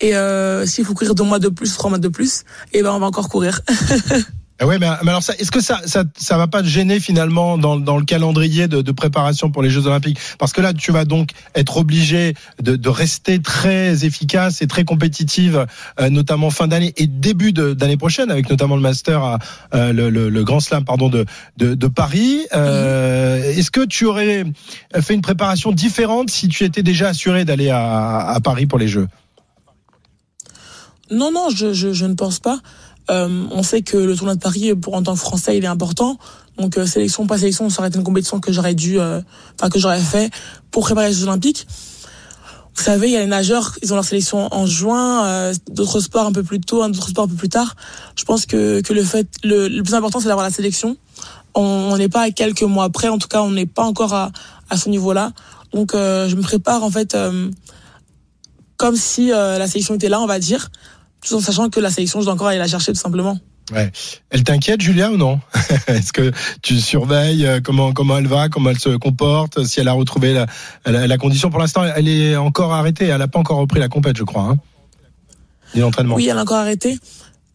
Et 0.00 0.16
euh, 0.16 0.64
s'il 0.64 0.84
faut 0.84 0.94
courir 0.94 1.14
deux 1.14 1.24
mois 1.24 1.38
de 1.38 1.48
plus, 1.48 1.74
trois 1.74 1.90
mois 1.90 1.98
de 1.98 2.08
plus, 2.08 2.40
et 2.72 2.78
eh 2.78 2.82
ben 2.82 2.92
on 2.92 2.98
va 2.98 3.06
encore 3.06 3.28
courir. 3.28 3.60
Ah 4.62 4.66
ouais, 4.66 4.78
mais, 4.78 4.86
alors 4.86 5.22
est-ce 5.38 5.50
que 5.50 5.62
ça, 5.62 5.80
ça, 5.86 6.04
ça 6.18 6.36
va 6.36 6.46
pas 6.46 6.60
te 6.60 6.66
gêner 6.66 7.00
finalement 7.00 7.56
dans, 7.56 7.96
le 7.96 8.04
calendrier 8.04 8.68
de, 8.68 8.82
de, 8.82 8.92
préparation 8.92 9.50
pour 9.50 9.62
les 9.62 9.70
Jeux 9.70 9.86
Olympiques? 9.86 10.18
Parce 10.38 10.52
que 10.52 10.60
là, 10.60 10.74
tu 10.74 10.92
vas 10.92 11.06
donc 11.06 11.30
être 11.54 11.78
obligé 11.78 12.34
de, 12.62 12.76
de 12.76 12.88
rester 12.90 13.40
très 13.40 14.04
efficace 14.04 14.60
et 14.60 14.66
très 14.66 14.84
compétitive, 14.84 15.64
euh, 15.98 16.10
notamment 16.10 16.50
fin 16.50 16.68
d'année 16.68 16.92
et 16.98 17.06
début 17.06 17.54
d'année 17.54 17.96
prochaine, 17.96 18.30
avec 18.30 18.50
notamment 18.50 18.76
le 18.76 18.82
Master, 18.82 19.24
à, 19.24 19.38
euh, 19.72 19.94
le, 19.94 20.10
le, 20.10 20.28
le, 20.28 20.44
Grand 20.44 20.60
Slam, 20.60 20.84
pardon, 20.84 21.08
de, 21.08 21.24
de, 21.56 21.74
de 21.74 21.86
Paris. 21.86 22.40
Euh, 22.54 23.42
est-ce 23.42 23.70
que 23.70 23.86
tu 23.86 24.04
aurais 24.04 24.44
fait 25.00 25.14
une 25.14 25.22
préparation 25.22 25.72
différente 25.72 26.28
si 26.28 26.48
tu 26.48 26.64
étais 26.64 26.82
déjà 26.82 27.08
assuré 27.08 27.46
d'aller 27.46 27.70
à, 27.70 28.28
à 28.28 28.40
Paris 28.40 28.66
pour 28.66 28.78
les 28.78 28.88
Jeux? 28.88 29.08
Non, 31.10 31.32
non, 31.32 31.48
je, 31.48 31.72
je, 31.72 31.92
je 31.92 32.04
ne 32.04 32.14
pense 32.14 32.38
pas. 32.38 32.60
Euh, 33.10 33.46
on 33.50 33.62
sait 33.62 33.82
que 33.82 33.96
le 33.96 34.16
tournoi 34.16 34.34
de 34.34 34.40
Paris, 34.40 34.74
pour 34.74 34.94
en 34.94 35.02
tant 35.02 35.14
que 35.14 35.18
Français, 35.18 35.56
il 35.56 35.64
est 35.64 35.68
important. 35.68 36.18
Donc 36.58 36.76
euh, 36.76 36.86
sélection, 36.86 37.26
pas 37.26 37.38
sélection, 37.38 37.70
ça 37.70 37.80
aurait 37.80 37.88
été 37.88 37.98
une 37.98 38.04
compétition 38.04 38.40
que 38.40 38.52
j'aurais 38.52 38.74
dû, 38.74 39.00
euh, 39.00 39.20
enfin 39.54 39.70
que 39.70 39.78
j'aurais 39.78 40.00
fait 40.00 40.30
pour 40.70 40.84
préparer 40.84 41.08
les 41.08 41.14
Jeux 41.14 41.24
Olympiques. 41.24 41.66
Vous 42.74 42.82
savez, 42.82 43.08
il 43.08 43.12
y 43.12 43.16
a 43.16 43.20
les 43.20 43.26
nageurs, 43.26 43.76
ils 43.82 43.92
ont 43.92 43.96
leur 43.96 44.04
sélection 44.04 44.48
en 44.54 44.64
juin, 44.64 45.52
d'autres 45.70 46.00
sports 46.00 46.26
un 46.26 46.32
peu 46.32 46.42
plus 46.42 46.60
tôt, 46.60 46.86
d'autres 46.86 47.08
sports 47.08 47.24
un 47.24 47.28
peu 47.28 47.34
plus 47.34 47.48
tard. 47.48 47.74
Je 48.16 48.24
pense 48.24 48.46
que, 48.46 48.80
que 48.80 48.92
le 48.92 49.02
fait, 49.02 49.28
le, 49.42 49.82
plus 49.82 49.94
important, 49.94 50.20
c'est 50.20 50.28
d'avoir 50.28 50.46
la 50.46 50.52
sélection. 50.52 50.96
On 51.54 51.96
n'est 51.98 52.08
pas 52.08 52.22
à 52.22 52.30
quelques 52.30 52.62
mois 52.62 52.84
après, 52.84 53.08
en 53.08 53.18
tout 53.18 53.28
cas, 53.28 53.42
on 53.42 53.50
n'est 53.50 53.66
pas 53.66 53.82
encore 53.82 54.14
à, 54.14 54.30
à 54.70 54.76
ce 54.78 54.88
niveau-là. 54.88 55.32
Donc, 55.74 55.90
je 55.92 56.34
me 56.34 56.42
prépare 56.42 56.84
en 56.84 56.90
fait 56.90 57.16
comme 58.76 58.96
si 58.96 59.28
la 59.28 59.66
sélection 59.66 59.96
était 59.96 60.08
là, 60.08 60.20
on 60.20 60.26
va 60.26 60.38
dire 60.38 60.70
tout 61.26 61.34
en 61.34 61.40
sachant 61.40 61.68
que 61.68 61.80
la 61.80 61.90
sélection, 61.90 62.20
je 62.20 62.26
dois 62.26 62.34
encore 62.34 62.48
aller 62.48 62.58
la 62.58 62.68
chercher 62.68 62.92
tout 62.92 63.00
simplement. 63.00 63.38
Ouais. 63.72 63.92
Elle 64.30 64.42
t'inquiète, 64.42 64.80
Julia, 64.80 65.12
ou 65.12 65.16
non? 65.16 65.38
Est-ce 65.86 66.12
que 66.12 66.32
tu 66.60 66.80
surveilles 66.80 67.46
euh, 67.46 67.60
comment 67.62 67.92
comment 67.92 68.18
elle 68.18 68.26
va, 68.26 68.48
comment 68.48 68.70
elle 68.70 68.78
se 68.78 68.96
comporte, 68.96 69.64
si 69.64 69.78
elle 69.78 69.88
a 69.88 69.92
retrouvé 69.92 70.34
la, 70.34 71.06
la, 71.06 71.18
condition? 71.18 71.50
Pour 71.50 71.60
l'instant, 71.60 71.84
elle 71.84 72.08
est 72.08 72.36
encore 72.36 72.72
arrêtée. 72.72 73.06
Elle 73.06 73.18
n'a 73.18 73.28
pas 73.28 73.38
encore 73.38 73.58
repris 73.58 73.78
la 73.78 73.88
compète, 73.88 74.16
je 74.16 74.24
crois. 74.24 74.42
Hein 74.42 74.56
l'entraînement. 75.78 76.16
Oui, 76.16 76.26
elle 76.28 76.38
a 76.38 76.42
encore 76.42 76.58
arrêté. 76.58 76.98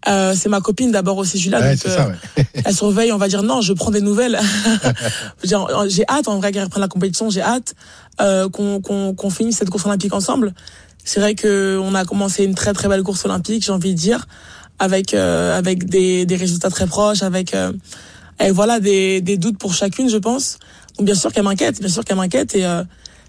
Euh, 0.08 0.36
c'est 0.36 0.50
ma 0.50 0.62
copine 0.62 0.92
d'abord 0.92 1.18
aussi, 1.18 1.40
Julia. 1.40 1.60
Ouais, 1.60 1.76
donc, 1.76 1.80
ça, 1.80 2.08
euh, 2.38 2.44
elle 2.54 2.76
surveille, 2.76 3.12
on 3.12 3.18
va 3.18 3.28
dire 3.28 3.42
non, 3.42 3.62
je 3.62 3.74
prends 3.74 3.90
des 3.90 4.02
nouvelles. 4.02 4.40
j'ai 5.44 6.06
hâte 6.08 6.28
en 6.28 6.38
vrai 6.38 6.52
qu'elle 6.52 6.64
reprenne 6.64 6.82
la 6.82 6.88
compétition, 6.88 7.30
j'ai 7.32 7.42
hâte 7.42 7.74
euh, 8.22 8.48
qu'on 8.48 8.82
qu'on 8.82 9.30
finisse 9.32 9.58
cette 9.58 9.72
course 9.72 9.86
olympique 9.86 10.14
ensemble. 10.14 10.54
C'est 11.06 11.20
vrai 11.20 11.36
que 11.36 11.80
on 11.82 11.94
a 11.94 12.04
commencé 12.04 12.44
une 12.44 12.56
très 12.56 12.74
très 12.74 12.90
belle 12.90 13.04
course 13.04 13.24
olympique, 13.26 13.64
j'ai 13.64 13.72
envie 13.72 13.94
de 13.94 14.00
dire, 14.00 14.26
avec 14.80 15.14
euh, 15.14 15.58
avec 15.58 15.86
des, 15.86 16.26
des 16.26 16.36
résultats 16.36 16.72
très 16.72 16.88
proches, 16.88 17.22
avec 17.22 17.54
euh, 17.54 17.72
et 18.44 18.52
voilà 18.52 18.80
des, 18.80 19.22
des 19.22 19.38
doutes 19.38 19.58
pour 19.58 19.74
chacune, 19.74 20.10
je 20.10 20.18
pense. 20.18 20.58
Donc 20.98 21.06
bien 21.06 21.16
sûr 21.16 21.32
qu'elle 21.32 21.44
m'inquiète, 21.44 21.80
bien 21.80 21.90
sûr 21.90 22.04
qu'elle 22.04 22.18
m'inquiète 22.18 22.56
et 22.56 22.66
euh, 22.66 22.84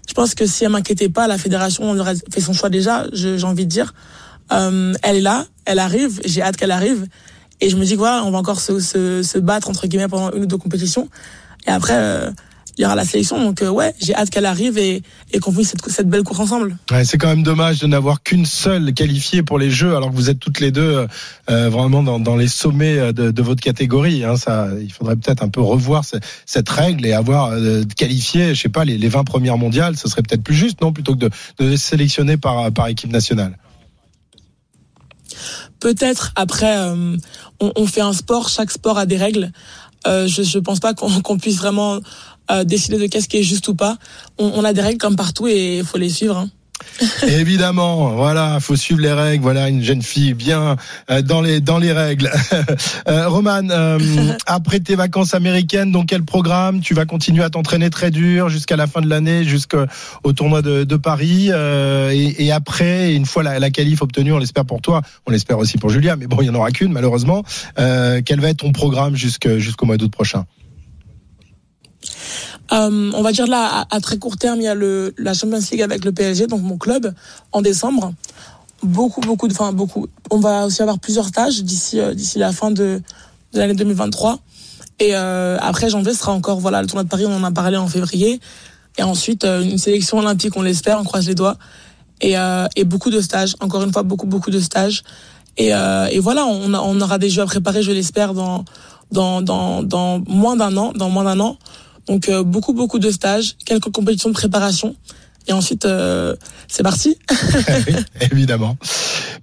je 0.07 0.13
pense 0.13 0.33
que 0.33 0.45
si 0.47 0.65
elle 0.65 0.71
m'inquiétait 0.71 1.09
pas, 1.09 1.27
la 1.27 1.37
fédération 1.37 1.91
aurait 1.91 2.15
fait 2.33 2.41
son 2.41 2.53
choix 2.53 2.69
déjà. 2.69 3.05
J'ai 3.13 3.43
envie 3.43 3.65
de 3.65 3.71
dire, 3.71 3.93
euh, 4.51 4.93
elle 5.03 5.17
est 5.17 5.21
là, 5.21 5.45
elle 5.65 5.79
arrive, 5.79 6.19
j'ai 6.25 6.41
hâte 6.41 6.57
qu'elle 6.57 6.71
arrive 6.71 7.05
et 7.61 7.69
je 7.69 7.77
me 7.77 7.85
dis 7.85 7.93
que 7.93 7.99
voilà, 7.99 8.23
on 8.23 8.31
va 8.31 8.39
encore 8.39 8.59
se, 8.59 8.79
se, 8.79 9.21
se 9.21 9.37
battre 9.37 9.69
entre 9.69 9.85
guillemets 9.85 10.07
pendant 10.07 10.31
une 10.31 10.43
ou 10.43 10.45
deux 10.47 10.57
compétitions 10.57 11.09
et 11.67 11.71
après 11.71 12.31
il 12.77 12.83
y 12.83 12.85
aura 12.85 12.95
la 12.95 13.05
sélection. 13.05 13.41
Donc 13.41 13.61
euh, 13.61 13.69
ouais, 13.69 13.93
j'ai 13.99 14.15
hâte 14.15 14.29
qu'elle 14.29 14.45
arrive 14.45 14.77
et, 14.77 15.01
et 15.31 15.39
qu'on 15.39 15.51
finisse 15.51 15.69
cette, 15.69 15.89
cette, 15.89 16.09
belle 16.09 16.23
course 16.23 16.39
ensemble. 16.39 16.77
Ouais, 16.91 17.05
c'est 17.05 17.17
quand 17.17 17.27
même 17.27 17.43
dommage 17.43 17.79
de 17.79 17.87
n'avoir 17.87 18.21
qu'une 18.21 18.45
seule 18.45 18.93
qualifiée 18.93 19.43
pour 19.43 19.57
les 19.57 19.71
Jeux, 19.71 19.95
alors 19.95 20.11
que 20.11 20.15
vous 20.15 20.29
êtes 20.29 20.39
toutes 20.39 20.59
les 20.59 20.71
deux 20.71 21.07
euh, 21.49 21.69
vraiment 21.69 22.03
dans, 22.03 22.19
dans, 22.19 22.35
les 22.35 22.47
sommets 22.47 23.13
de, 23.13 23.31
de 23.31 23.41
votre 23.41 23.61
catégorie. 23.61 24.23
Hein. 24.23 24.37
Ça, 24.37 24.69
il 24.79 24.91
faudrait 24.91 25.15
peut-être 25.15 25.43
un 25.43 25.49
peu 25.49 25.61
revoir 25.61 26.05
cette, 26.05 26.23
cette 26.45 26.69
règle 26.69 27.05
et 27.05 27.13
avoir 27.13 27.51
euh, 27.51 27.83
qualifié, 27.95 28.53
je 28.53 28.61
sais 28.61 28.69
pas, 28.69 28.85
les, 28.85 28.97
les 28.97 29.09
20 29.09 29.23
premières 29.23 29.57
mondiales. 29.57 29.97
Ce 29.97 30.07
serait 30.07 30.21
peut-être 30.21 30.43
plus 30.43 30.55
juste, 30.55 30.81
non, 30.81 30.93
plutôt 30.93 31.13
que 31.13 31.19
de, 31.19 31.29
de 31.59 31.65
les 31.65 31.77
sélectionner 31.77 32.37
par, 32.37 32.71
par 32.71 32.87
équipe 32.87 33.11
nationale. 33.11 33.57
Peut-être 35.79 36.31
après, 36.35 36.77
euh, 36.77 37.17
on, 37.59 37.71
on, 37.75 37.85
fait 37.85 38.01
un 38.01 38.13
sport, 38.13 38.49
chaque 38.49 38.71
sport 38.71 38.97
a 38.97 39.05
des 39.05 39.17
règles. 39.17 39.51
Euh, 40.05 40.27
je 40.27 40.57
ne 40.57 40.63
pense 40.63 40.79
pas 40.79 40.93
qu'on 40.93 41.37
puisse 41.37 41.57
vraiment 41.57 41.99
euh, 42.51 42.63
décider 42.63 42.97
de 42.97 43.07
qu'est-ce 43.07 43.27
qui 43.27 43.37
est 43.37 43.43
juste 43.43 43.67
ou 43.67 43.75
pas. 43.75 43.97
On, 44.37 44.51
on, 44.55 44.63
a 44.63 44.73
des 44.73 44.81
règles 44.81 44.99
comme 44.99 45.15
partout 45.15 45.47
et 45.47 45.79
il 45.79 45.85
faut 45.85 45.97
les 45.97 46.09
suivre. 46.09 46.37
Hein. 46.37 46.49
Évidemment, 47.27 48.09
voilà, 48.11 48.59
faut 48.59 48.75
suivre 48.75 49.01
les 49.01 49.11
règles. 49.11 49.43
Voilà, 49.43 49.69
une 49.69 49.83
jeune 49.83 50.01
fille 50.01 50.33
bien 50.33 50.75
euh, 51.09 51.21
dans 51.21 51.41
les 51.41 51.59
dans 51.59 51.77
les 51.77 51.91
règles. 51.91 52.31
euh, 53.07 53.27
Roman, 53.27 53.67
euh, 53.69 53.99
après 54.45 54.79
tes 54.79 54.95
vacances 54.95 55.33
américaines, 55.33 55.91
donc 55.91 56.07
quel 56.07 56.23
programme 56.23 56.81
Tu 56.81 56.93
vas 56.93 57.05
continuer 57.05 57.43
à 57.43 57.49
t'entraîner 57.49 57.89
très 57.89 58.11
dur 58.11 58.49
jusqu'à 58.49 58.75
la 58.75 58.87
fin 58.87 59.01
de 59.01 59.09
l'année, 59.09 59.43
jusqu'au 59.43 59.85
tournoi 60.35 60.61
de, 60.61 60.83
de 60.83 60.95
Paris, 60.95 61.49
euh, 61.51 62.11
et, 62.11 62.45
et, 62.45 62.51
après, 62.51 63.13
une 63.13 63.25
fois 63.25 63.43
la, 63.43 63.59
la 63.59 63.69
qualif 63.69 64.01
obtenue, 64.01 64.33
on 64.33 64.39
l'espère 64.39 64.65
pour 64.65 64.81
toi, 64.81 65.01
on 65.25 65.31
l'espère 65.31 65.57
aussi 65.57 65.77
pour 65.77 65.89
Julia, 65.89 66.15
mais 66.15 66.27
bon, 66.27 66.37
il 66.41 66.45
y 66.45 66.49
en 66.49 66.55
aura 66.55 66.71
qu'une 66.71 66.91
malheureusement. 66.91 67.43
Euh, 67.79 68.21
quel 68.25 68.39
va 68.39 68.49
être 68.49 68.57
ton 68.57 68.71
programme 68.71 69.15
jusqu'au 69.15 69.85
mois 69.85 69.97
d'août 69.97 70.11
prochain? 70.11 70.45
Euh, 72.71 73.11
on 73.13 73.21
va 73.21 73.31
dire 73.31 73.47
là, 73.47 73.85
à, 73.89 73.99
très 74.01 74.17
court 74.17 74.37
terme, 74.37 74.59
il 74.59 74.63
y 74.63 74.67
a 74.67 74.75
le, 74.75 75.13
la 75.17 75.33
Champions 75.33 75.59
League 75.71 75.81
avec 75.81 76.03
le 76.03 76.11
PSG, 76.11 76.47
donc 76.47 76.61
mon 76.61 76.77
club, 76.77 77.13
en 77.51 77.61
décembre. 77.61 78.13
Beaucoup, 78.83 79.21
beaucoup 79.21 79.47
de, 79.47 79.53
enfin 79.53 79.73
beaucoup. 79.73 80.07
On 80.29 80.39
va 80.39 80.65
aussi 80.65 80.81
avoir 80.81 80.99
plusieurs 80.99 81.25
stages 81.25 81.63
d'ici, 81.63 81.99
euh, 81.99 82.13
d'ici 82.13 82.37
la 82.37 82.51
fin 82.51 82.69
de, 82.71 83.01
de 83.53 83.59
l'année 83.59 83.73
2023. 83.73 84.39
Et 84.99 85.15
euh, 85.15 85.57
après 85.59 85.89
janvier 85.89 86.13
sera 86.13 86.31
encore, 86.31 86.59
voilà, 86.59 86.81
le 86.81 86.87
tournoi 86.87 87.03
de 87.03 87.09
Paris, 87.09 87.25
on 87.25 87.35
en 87.35 87.43
a 87.43 87.51
parlé 87.51 87.77
en 87.77 87.87
février. 87.87 88.39
Et 88.97 89.03
ensuite, 89.03 89.45
euh, 89.45 89.61
une 89.61 89.77
sélection 89.77 90.17
olympique, 90.19 90.53
on 90.55 90.61
l'espère, 90.61 90.99
on 90.99 91.03
croise 91.03 91.27
les 91.27 91.35
doigts. 91.35 91.57
Et, 92.19 92.37
euh, 92.37 92.67
et 92.75 92.83
beaucoup 92.83 93.11
de 93.11 93.21
stages, 93.21 93.55
encore 93.59 93.83
une 93.83 93.93
fois, 93.93 94.03
beaucoup, 94.03 94.25
beaucoup 94.25 94.49
de 94.49 94.59
stages. 94.59 95.03
Et, 95.59 95.69
et 95.69 96.19
voilà, 96.19 96.45
on, 96.45 96.71
on 96.71 97.01
aura 97.01 97.17
des 97.17 97.31
jeux 97.31 97.41
à 97.41 97.47
préparer, 97.47 97.81
je 97.81 97.91
l'espère, 97.91 98.35
dans, 98.35 98.63
dans, 99.11 99.41
dans, 99.41 99.81
dans 99.81 100.19
moins 100.27 100.55
d'un 100.55 100.77
an, 100.77 100.93
dans 100.93 101.09
moins 101.09 101.23
d'un 101.23 101.39
an. 101.39 101.57
Donc 102.07 102.29
euh, 102.29 102.43
beaucoup 102.43 102.73
beaucoup 102.73 102.99
de 102.99 103.11
stages, 103.11 103.55
quelques 103.65 103.91
compétitions 103.91 104.29
de 104.29 104.33
préparation 104.33 104.95
et 105.47 105.53
ensuite 105.53 105.85
euh, 105.85 106.35
c'est 106.67 106.83
parti. 106.83 107.17
Évidemment. 108.31 108.77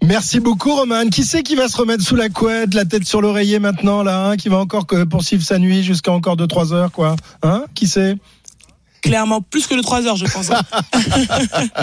Merci 0.02 0.40
beaucoup 0.40 0.74
Roman. 0.74 1.08
Qui 1.08 1.24
c'est 1.24 1.42
qui 1.42 1.54
va 1.54 1.68
se 1.68 1.76
remettre 1.76 2.04
sous 2.04 2.16
la 2.16 2.28
couette, 2.28 2.74
la 2.74 2.84
tête 2.84 3.04
sur 3.04 3.20
l'oreiller 3.22 3.58
maintenant 3.58 4.02
là, 4.02 4.26
hein, 4.26 4.36
qui 4.36 4.48
va 4.48 4.58
encore 4.58 4.86
poursuivre 5.10 5.42
sa 5.42 5.58
nuit 5.58 5.82
jusqu'à 5.82 6.12
encore 6.12 6.36
2 6.36 6.46
3 6.46 6.72
heures 6.72 6.92
quoi? 6.92 7.16
Hein? 7.42 7.64
Qui 7.74 7.88
c'est? 7.88 8.16
Clairement 9.04 9.42
plus 9.42 9.66
que 9.66 9.74
de 9.74 9.82
3 9.82 10.06
heures, 10.06 10.16
je 10.16 10.24
pense. 10.24 10.50
Hein. 10.50 10.62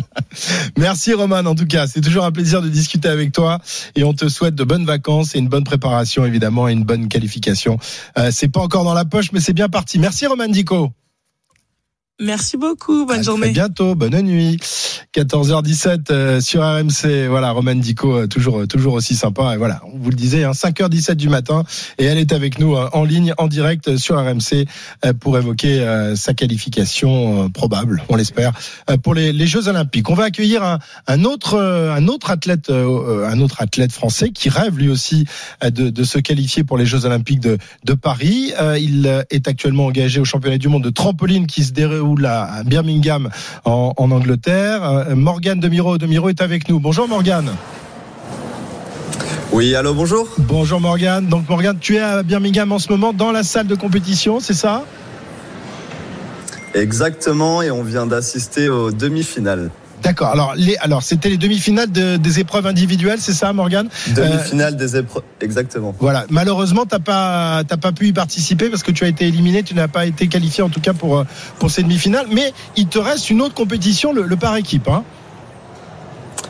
Merci 0.78 1.14
Roman, 1.14 1.46
en 1.46 1.54
tout 1.54 1.68
cas, 1.68 1.86
c'est 1.86 2.02
toujours 2.02 2.26
un 2.26 2.32
plaisir 2.32 2.64
de 2.64 2.70
discuter 2.70 3.08
avec 3.08 3.32
toi 3.32 3.60
et 3.96 4.04
on 4.04 4.14
te 4.14 4.28
souhaite 4.28 4.56
de 4.56 4.64
bonnes 4.64 4.86
vacances 4.86 5.36
et 5.36 5.40
une 5.40 5.48
bonne 5.48 5.64
préparation 5.64 6.26
évidemment 6.26 6.68
et 6.68 6.74
une 6.74 6.84
bonne 6.84 7.08
qualification. 7.08 7.78
Euh, 8.18 8.30
c'est 8.32 8.48
pas 8.48 8.62
encore 8.62 8.84
dans 8.84 8.96
la 8.96 9.06
poche, 9.06 9.32
mais 9.34 9.40
c'est 9.40 9.54
bien 9.54 9.70
parti. 9.70 10.00
Merci 10.00 10.26
Roman 10.26 10.48
Dico. 10.48 10.92
Merci 12.22 12.56
beaucoup. 12.56 13.06
Bonne 13.08 13.20
à 13.20 13.24
journée. 13.24 13.48
À 13.48 13.52
bientôt. 13.52 13.96
Bonne 13.96 14.22
nuit. 14.22 14.58
14h17 15.16 16.12
euh, 16.12 16.40
sur 16.40 16.62
RMC. 16.62 17.28
Voilà, 17.28 17.52
Roman 17.52 17.74
Dico, 17.74 18.16
euh, 18.16 18.28
toujours, 18.28 18.68
toujours 18.68 18.94
aussi 18.94 19.16
sympa. 19.16 19.56
Et 19.56 19.58
voilà, 19.58 19.82
on 19.92 19.98
vous 19.98 20.12
le 20.12 20.16
disait, 20.16 20.44
hein, 20.44 20.52
5h17 20.52 21.16
du 21.16 21.30
matin. 21.30 21.64
Et 21.98 22.06
elle 22.06 22.20
est 22.20 22.32
avec 22.32 22.60
nous 22.60 22.76
euh, 22.76 22.90
en 22.94 23.04
ligne, 23.04 23.34
en 23.40 23.48
direct 23.48 23.98
sur 23.98 24.18
RMC 24.18 24.68
pour 25.20 25.38
évoquer 25.38 25.84
sa 26.16 26.34
qualification 26.34 27.50
probable, 27.50 28.04
on 28.10 28.16
l'espère, 28.16 28.52
pour 29.04 29.16
les, 29.16 29.34
les, 29.34 29.48
Jeux 29.48 29.68
Olympiques. 29.68 30.10
On 30.10 30.14
va 30.14 30.26
accueillir 30.26 30.64
un, 30.64 30.80
un 31.08 31.24
autre, 31.24 31.60
un 31.60 32.08
autre 32.08 32.30
athlète, 32.30 32.70
un 32.70 33.40
autre 33.40 33.62
athlète 33.62 33.92
français 33.92 34.30
qui 34.30 34.50
rêve 34.50 34.78
lui 34.78 34.90
aussi 34.90 35.26
de, 35.64 35.90
de 35.90 36.04
se 36.04 36.20
qualifier 36.20 36.64
pour 36.64 36.78
les 36.78 36.86
Jeux 36.86 37.06
Olympiques 37.06 37.40
de, 37.40 37.58
de 37.84 37.94
Paris. 37.94 38.54
Il 38.80 39.08
est 39.30 39.48
actuellement 39.48 39.88
engagé 39.88 40.20
au 40.20 40.26
championnat 40.26 40.58
du 40.58 40.68
monde 40.68 40.84
de 40.84 40.90
trampoline 40.92 41.48
qui 41.48 41.64
se 41.64 41.72
déroule 41.72 42.11
à 42.26 42.64
Birmingham 42.64 43.30
en, 43.66 43.94
en 43.98 44.12
Angleterre. 44.12 45.08
Morgane 45.16 45.60
Demiro, 45.60 45.98
Demiro 45.98 46.30
est 46.30 46.42
avec 46.42 46.70
nous. 46.70 46.80
Bonjour 46.80 47.08
Morgane. 47.08 47.52
Oui, 49.52 49.76
allô, 49.76 49.94
bonjour. 49.94 50.30
Bonjour 50.38 50.80
Morgane. 50.80 51.28
Donc 51.28 51.50
Morgane, 51.50 51.78
tu 51.78 51.98
es 51.98 52.00
à 52.00 52.24
Birmingham 52.24 52.72
en 52.72 52.80
ce 52.80 52.90
moment 52.90 53.12
dans 53.12 53.32
la 53.32 53.44
salle 53.44 53.68
de 53.68 53.76
compétition, 53.76 54.40
c'est 54.40 54.54
ça? 54.54 54.86
Exactement, 56.74 57.62
et 57.62 57.70
on 57.70 57.84
vient 57.84 58.06
d'assister 58.06 58.70
aux 58.70 58.92
demi-finales. 58.92 59.70
D'accord. 60.04 60.30
Alors, 60.30 60.54
les, 60.56 60.78
alors 60.78 61.04
c'était 61.04 61.30
les 61.30 61.38
demi-finales 61.38 61.92
de, 61.92 62.18
des 62.18 62.40
épreuves 62.40 62.66
individuelles, 62.66 63.20
c'est 63.20 63.34
ça, 63.34 63.54
Morgane? 63.54 63.90
Demi-finale 64.16 64.74
euh, 64.74 64.78
des 64.78 64.98
épreuves, 64.98 65.24
exactement. 65.42 65.96
Voilà. 66.00 66.26
Malheureusement, 66.30 66.86
t'as 66.86 67.00
pas, 67.00 67.64
t'as 67.68 67.78
pas 67.78 67.92
pu 67.92 68.08
y 68.08 68.14
participer 68.14 68.70
parce 68.70 68.84
que 68.84 68.92
tu 68.92 69.04
as 69.04 69.08
été 69.08 69.28
éliminé, 69.28 69.64
tu 69.64 69.76
n'as 69.76 69.88
pas 69.88 70.06
été 70.06 70.28
qualifié 70.28 70.64
en 70.64 70.70
tout 70.70 70.82
cas 70.82 70.94
pour 70.94 71.26
pour 71.60 71.72
ces 71.72 71.84
demi-finales. 71.84 72.26
Mais 72.32 72.54
il 72.76 72.88
te 72.88 73.00
reste 73.00 73.30
une 73.30 73.42
autre 73.42 73.54
compétition, 73.54 74.14
le, 74.14 74.24
le 74.24 74.36
par 74.36 74.56
équipe, 74.56 74.88
hein 74.88 75.04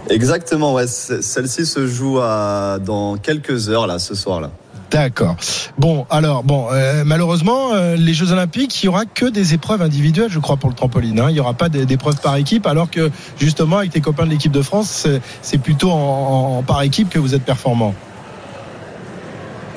Exactement. 0.10 0.74
Ouais. 0.74 0.88
Celle-ci 0.88 1.65
se 1.65 1.88
joue 1.88 2.20
à, 2.20 2.79
dans 2.84 3.17
quelques 3.17 3.70
heures 3.70 3.88
là, 3.88 4.00
ce 4.00 4.15
soir 4.15 4.41
là. 4.41 4.51
D'accord. 4.92 5.38
Bon, 5.78 6.06
alors, 6.10 6.44
bon, 6.44 6.68
euh, 6.74 7.04
malheureusement, 7.06 7.74
euh, 7.74 7.96
les 7.96 8.14
Jeux 8.14 8.34
Olympiques, 8.34 8.84
il 8.84 8.88
y 8.88 8.90
aura 8.90 9.06
que 9.06 9.26
des 9.26 9.54
épreuves 9.54 9.82
individuelles, 9.82 10.30
je 10.30 10.40
crois, 10.40 10.58
pour 10.58 10.70
le 10.70 10.76
trampoline. 10.76 11.18
Hein. 11.18 11.28
Il 11.30 11.34
n'y 11.34 11.40
aura 11.40 11.54
pas 11.54 11.70
d'épreuves 11.70 12.20
par 12.20 12.36
équipe, 12.36 12.68
alors 12.68 12.92
que 12.92 13.10
justement, 13.40 13.78
avec 13.78 13.92
tes 13.92 14.02
copains 14.02 14.26
de 14.26 14.32
l'équipe 14.32 14.52
de 14.52 14.62
France, 14.62 15.08
c'est 15.42 15.58
plutôt 15.60 15.92
en, 15.92 16.62
par 16.64 16.82
équipe 16.82 17.10
que 17.10 17.20
vous 17.20 17.34
êtes 17.34 17.44
performant. 17.44 17.96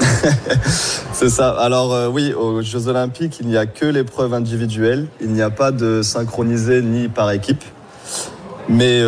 c'est 1.13 1.31
ça. 1.31 1.51
Alors 1.51 1.93
euh, 1.93 2.09
oui, 2.09 2.33
aux 2.33 2.63
Jeux 2.63 2.89
Olympiques, 2.89 3.39
il 3.41 3.47
n'y 3.47 3.57
a 3.57 3.67
que 3.67 3.87
l'épreuve 3.87 4.35
individuelle. 4.35 5.07
Il 5.21 5.29
n'y 5.29 5.43
a 5.43 5.51
pas 5.51 5.71
de 5.71 6.03
synchronisé 6.03 6.83
ni 6.83 7.07
par 7.07 7.31
équipe. 7.31 7.63
Mais 8.69 9.03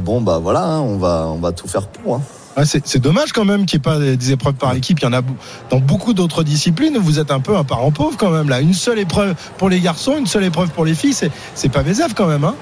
bon, 0.00 0.20
bah 0.20 0.40
voilà, 0.42 0.64
hein, 0.64 0.80
on 0.80 0.96
va 0.96 1.26
on 1.28 1.38
va 1.38 1.52
tout 1.52 1.68
faire 1.68 1.86
pour. 1.86 2.16
Hein. 2.16 2.22
Ah, 2.56 2.64
c'est 2.64 2.98
dommage 2.98 3.32
quand 3.32 3.44
même 3.44 3.66
qu'il 3.66 3.80
n'y 3.80 3.82
ait 3.82 4.12
pas 4.12 4.16
des 4.16 4.32
épreuves 4.32 4.54
par 4.54 4.74
équipe. 4.74 5.00
Il 5.00 5.04
y 5.04 5.08
en 5.08 5.12
a 5.12 5.22
dans 5.70 5.80
beaucoup 5.80 6.14
d'autres 6.14 6.44
disciplines. 6.44 6.96
Vous 6.98 7.18
êtes 7.18 7.32
un 7.32 7.40
peu 7.40 7.56
un 7.56 7.64
parent 7.64 7.90
pauvre 7.90 8.16
quand 8.16 8.30
même 8.30 8.48
là. 8.48 8.60
Une 8.60 8.74
seule 8.74 9.00
épreuve 9.00 9.34
pour 9.58 9.68
les 9.68 9.80
garçons, 9.80 10.16
une 10.18 10.26
seule 10.26 10.44
épreuve 10.44 10.70
pour 10.70 10.84
les 10.84 10.94
filles. 10.94 11.14
C'est 11.54 11.68
pas 11.68 11.82
Bézève 11.82 12.14
quand 12.14 12.26
même, 12.26 12.44
hein 12.44 12.54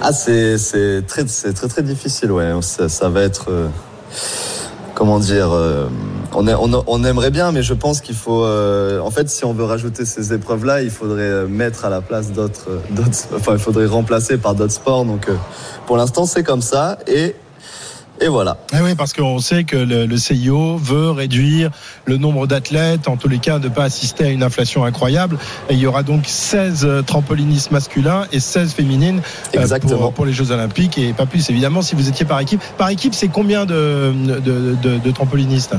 Ah, 0.00 0.12
c'est 0.12 1.02
très, 1.08 1.24
très 1.24 1.68
très 1.68 1.82
difficile. 1.82 2.30
Ouais, 2.30 2.52
ça, 2.60 3.08
va 3.08 3.22
être. 3.22 3.50
Euh, 3.50 3.68
comment 4.94 5.18
dire 5.18 5.50
euh, 5.50 5.88
on, 6.34 7.04
aimerait 7.04 7.32
bien, 7.32 7.50
mais 7.50 7.64
je 7.64 7.74
pense 7.74 8.00
qu'il 8.00 8.14
faut. 8.14 8.44
Euh, 8.44 9.00
en 9.00 9.10
fait, 9.10 9.28
si 9.28 9.44
on 9.44 9.54
veut 9.54 9.64
rajouter 9.64 10.04
ces 10.04 10.32
épreuves-là, 10.32 10.82
il 10.82 10.90
faudrait 10.90 11.46
mettre 11.48 11.84
à 11.84 11.90
la 11.90 12.00
place 12.00 12.30
d'autres. 12.30 12.68
Enfin, 13.34 13.54
il 13.54 13.58
faudrait 13.58 13.86
remplacer 13.86 14.38
par 14.38 14.54
d'autres 14.54 14.72
sports. 14.72 15.04
Donc, 15.04 15.28
pour 15.88 15.96
l'instant, 15.96 16.26
c'est 16.26 16.44
comme 16.44 16.62
ça. 16.62 16.98
Et 17.08 17.34
et 18.22 18.28
voilà. 18.28 18.56
Et 18.72 18.80
oui, 18.80 18.94
parce 18.94 19.12
qu'on 19.12 19.38
sait 19.40 19.64
que 19.64 19.76
le, 19.76 20.06
le, 20.06 20.16
CIO 20.16 20.76
veut 20.76 21.10
réduire 21.10 21.70
le 22.06 22.16
nombre 22.16 22.46
d'athlètes, 22.46 23.08
en 23.08 23.16
tous 23.16 23.28
les 23.28 23.38
cas, 23.38 23.58
ne 23.58 23.68
pas 23.68 23.84
assister 23.84 24.24
à 24.24 24.28
une 24.28 24.42
inflation 24.42 24.84
incroyable. 24.84 25.38
Et 25.68 25.74
il 25.74 25.80
y 25.80 25.86
aura 25.86 26.02
donc 26.02 26.24
16 26.26 26.86
trampolinistes 27.06 27.72
masculins 27.72 28.26
et 28.32 28.40
16 28.40 28.72
féminines 28.72 29.20
pour, 29.80 30.12
pour, 30.12 30.24
les 30.24 30.32
Jeux 30.32 30.52
Olympiques 30.52 30.98
et 30.98 31.12
pas 31.12 31.26
plus, 31.26 31.50
évidemment, 31.50 31.82
si 31.82 31.94
vous 31.94 32.08
étiez 32.08 32.24
par 32.24 32.40
équipe. 32.40 32.62
Par 32.78 32.90
équipe, 32.90 33.14
c'est 33.14 33.28
combien 33.28 33.66
de, 33.66 34.12
de, 34.12 34.76
de, 34.80 34.98
de 34.98 35.10
trampolinistes? 35.10 35.74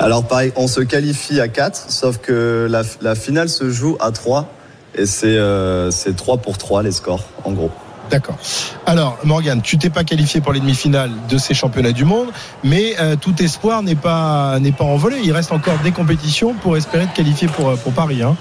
Alors 0.00 0.24
pareil, 0.24 0.52
on 0.56 0.68
se 0.68 0.80
qualifie 0.80 1.40
à 1.40 1.48
4, 1.48 1.90
sauf 1.90 2.18
que 2.18 2.68
la, 2.70 2.82
la 3.00 3.14
finale 3.16 3.48
se 3.48 3.68
joue 3.68 3.96
à 4.00 4.12
3 4.12 4.48
et 4.94 5.06
c'est 5.06 5.36
euh, 5.36 5.90
3 6.16 6.38
pour 6.38 6.56
3 6.56 6.84
les 6.84 6.92
scores 6.92 7.24
en 7.44 7.52
gros. 7.52 7.70
D'accord. 8.10 8.38
Alors, 8.86 9.18
Morgane, 9.24 9.60
tu 9.62 9.76
t'es 9.78 9.90
pas 9.90 10.04
qualifié 10.04 10.40
pour 10.40 10.52
les 10.52 10.60
demi-finales 10.60 11.10
de 11.28 11.38
ces 11.38 11.54
championnats 11.54 11.92
du 11.92 12.04
monde, 12.04 12.28
mais 12.64 12.94
euh, 13.00 13.16
tout 13.16 13.34
espoir 13.42 13.82
n'est 13.82 13.94
pas 13.94 14.58
n'est 14.60 14.72
pas 14.72 14.84
envolé. 14.84 15.16
Il 15.24 15.32
reste 15.32 15.52
encore 15.52 15.78
des 15.84 15.92
compétitions 15.92 16.54
pour 16.54 16.76
espérer 16.76 17.06
te 17.06 17.14
qualifier 17.14 17.48
pour 17.48 17.76
pour 17.78 17.92
Paris. 17.92 18.22
Hein. 18.22 18.36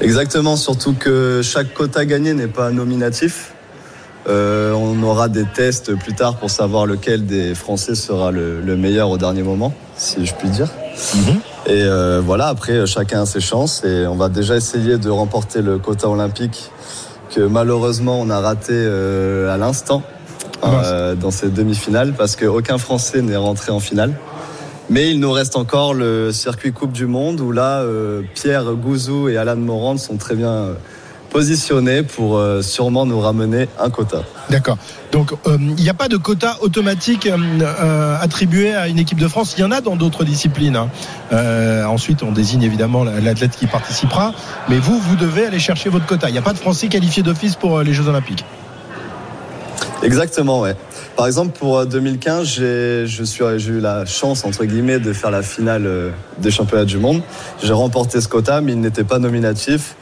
Exactement, 0.00 0.56
surtout 0.56 0.94
que 0.94 1.40
chaque 1.42 1.72
quota 1.72 2.04
gagné 2.04 2.34
n'est 2.34 2.48
pas 2.48 2.70
nominatif. 2.70 3.52
Euh, 4.28 4.72
on 4.72 5.00
aura 5.04 5.28
des 5.28 5.44
tests 5.44 5.94
plus 5.94 6.12
tard 6.14 6.36
pour 6.36 6.50
savoir 6.50 6.84
lequel 6.84 7.26
des 7.26 7.54
Français 7.54 7.94
sera 7.94 8.32
le, 8.32 8.60
le 8.60 8.76
meilleur 8.76 9.08
au 9.08 9.18
dernier 9.18 9.42
moment, 9.42 9.72
si 9.96 10.26
je 10.26 10.34
puis 10.34 10.48
dire. 10.48 10.68
Mm 11.14 11.18
-hmm. 11.18 11.36
Et 11.66 11.82
euh, 11.82 12.20
voilà, 12.24 12.48
après, 12.48 12.86
chacun 12.86 13.22
a 13.22 13.26
ses 13.26 13.40
chances 13.40 13.84
et 13.84 14.06
on 14.06 14.16
va 14.16 14.28
déjà 14.28 14.56
essayer 14.56 14.98
de 14.98 15.10
remporter 15.10 15.62
le 15.62 15.78
quota 15.78 16.08
olympique 16.08 16.70
que 17.36 17.42
malheureusement 17.42 18.18
on 18.18 18.30
a 18.30 18.40
raté 18.40 18.72
euh, 18.72 19.52
à 19.52 19.58
l'instant 19.58 20.02
euh, 20.64 21.14
dans 21.14 21.30
ces 21.30 21.50
demi-finales 21.50 22.14
parce 22.16 22.34
qu'aucun 22.34 22.78
Français 22.78 23.20
n'est 23.20 23.36
rentré 23.36 23.72
en 23.72 23.80
finale. 23.80 24.14
Mais 24.88 25.10
il 25.10 25.20
nous 25.20 25.32
reste 25.32 25.54
encore 25.54 25.92
le 25.92 26.32
circuit 26.32 26.72
Coupe 26.72 26.92
du 26.92 27.04
Monde 27.04 27.40
où 27.40 27.52
là, 27.52 27.80
euh, 27.80 28.22
Pierre 28.34 28.72
Gouzou 28.72 29.28
et 29.28 29.36
Alan 29.36 29.56
Morand 29.56 29.98
sont 29.98 30.16
très 30.16 30.34
bien 30.34 30.68
positionné 31.36 32.02
pour 32.02 32.38
euh, 32.38 32.62
sûrement 32.62 33.04
nous 33.04 33.20
ramener 33.20 33.68
un 33.78 33.90
quota. 33.90 34.22
D'accord. 34.48 34.78
Donc 35.12 35.34
il 35.46 35.74
n'y 35.74 35.90
a 35.90 35.94
pas 35.94 36.08
de 36.08 36.16
quota 36.16 36.56
automatique 36.62 37.28
attribué 38.22 38.74
à 38.74 38.88
une 38.88 38.98
équipe 38.98 39.18
de 39.18 39.28
France. 39.28 39.54
Il 39.58 39.60
y 39.60 39.64
en 39.64 39.70
a 39.70 39.82
dans 39.82 39.96
d'autres 39.96 40.24
disciplines. 40.24 40.76
Hein. 40.76 40.88
ensuite, 41.86 42.22
on 42.22 42.32
désigne 42.32 42.62
évidemment 42.62 43.04
l'athlète 43.04 43.54
qui 43.54 43.66
participera. 43.66 44.32
Mais 44.70 44.78
vous, 44.78 44.98
vous 44.98 45.16
devez 45.16 45.44
aller 45.44 45.58
chercher 45.58 45.90
votre 45.90 46.06
quota. 46.06 46.30
Il 46.30 46.32
n'y 46.32 46.38
a 46.38 46.42
pas 46.42 46.54
de 46.54 46.58
Français 46.58 46.88
qualifiés 46.88 47.22
d'office 47.22 47.54
pour 47.54 47.82
les 47.82 47.92
Jeux 47.92 48.08
Olympiques. 48.08 48.46
Exactement, 50.02 50.60
ouais. 50.60 50.74
Par 51.16 51.26
exemple, 51.26 51.52
pour 51.58 51.84
2015, 51.84 52.46
j'ai 52.46 53.04
eu 53.68 53.80
la 53.80 54.06
chance, 54.06 54.46
entre 54.46 54.64
guillemets, 54.64 55.00
de 55.00 55.12
faire 55.12 55.30
la 55.30 55.42
finale 55.42 56.12
des 56.38 56.50
championnats 56.50 56.86
du 56.86 56.96
monde. 56.96 57.20
J'ai 57.62 57.74
remporté 57.74 58.22
ce 58.22 58.28
quota, 58.28 58.62
mais 58.62 58.72
il 58.72 58.80
n'était 58.80 59.04
pas 59.04 59.18
nominatif. 59.18 59.96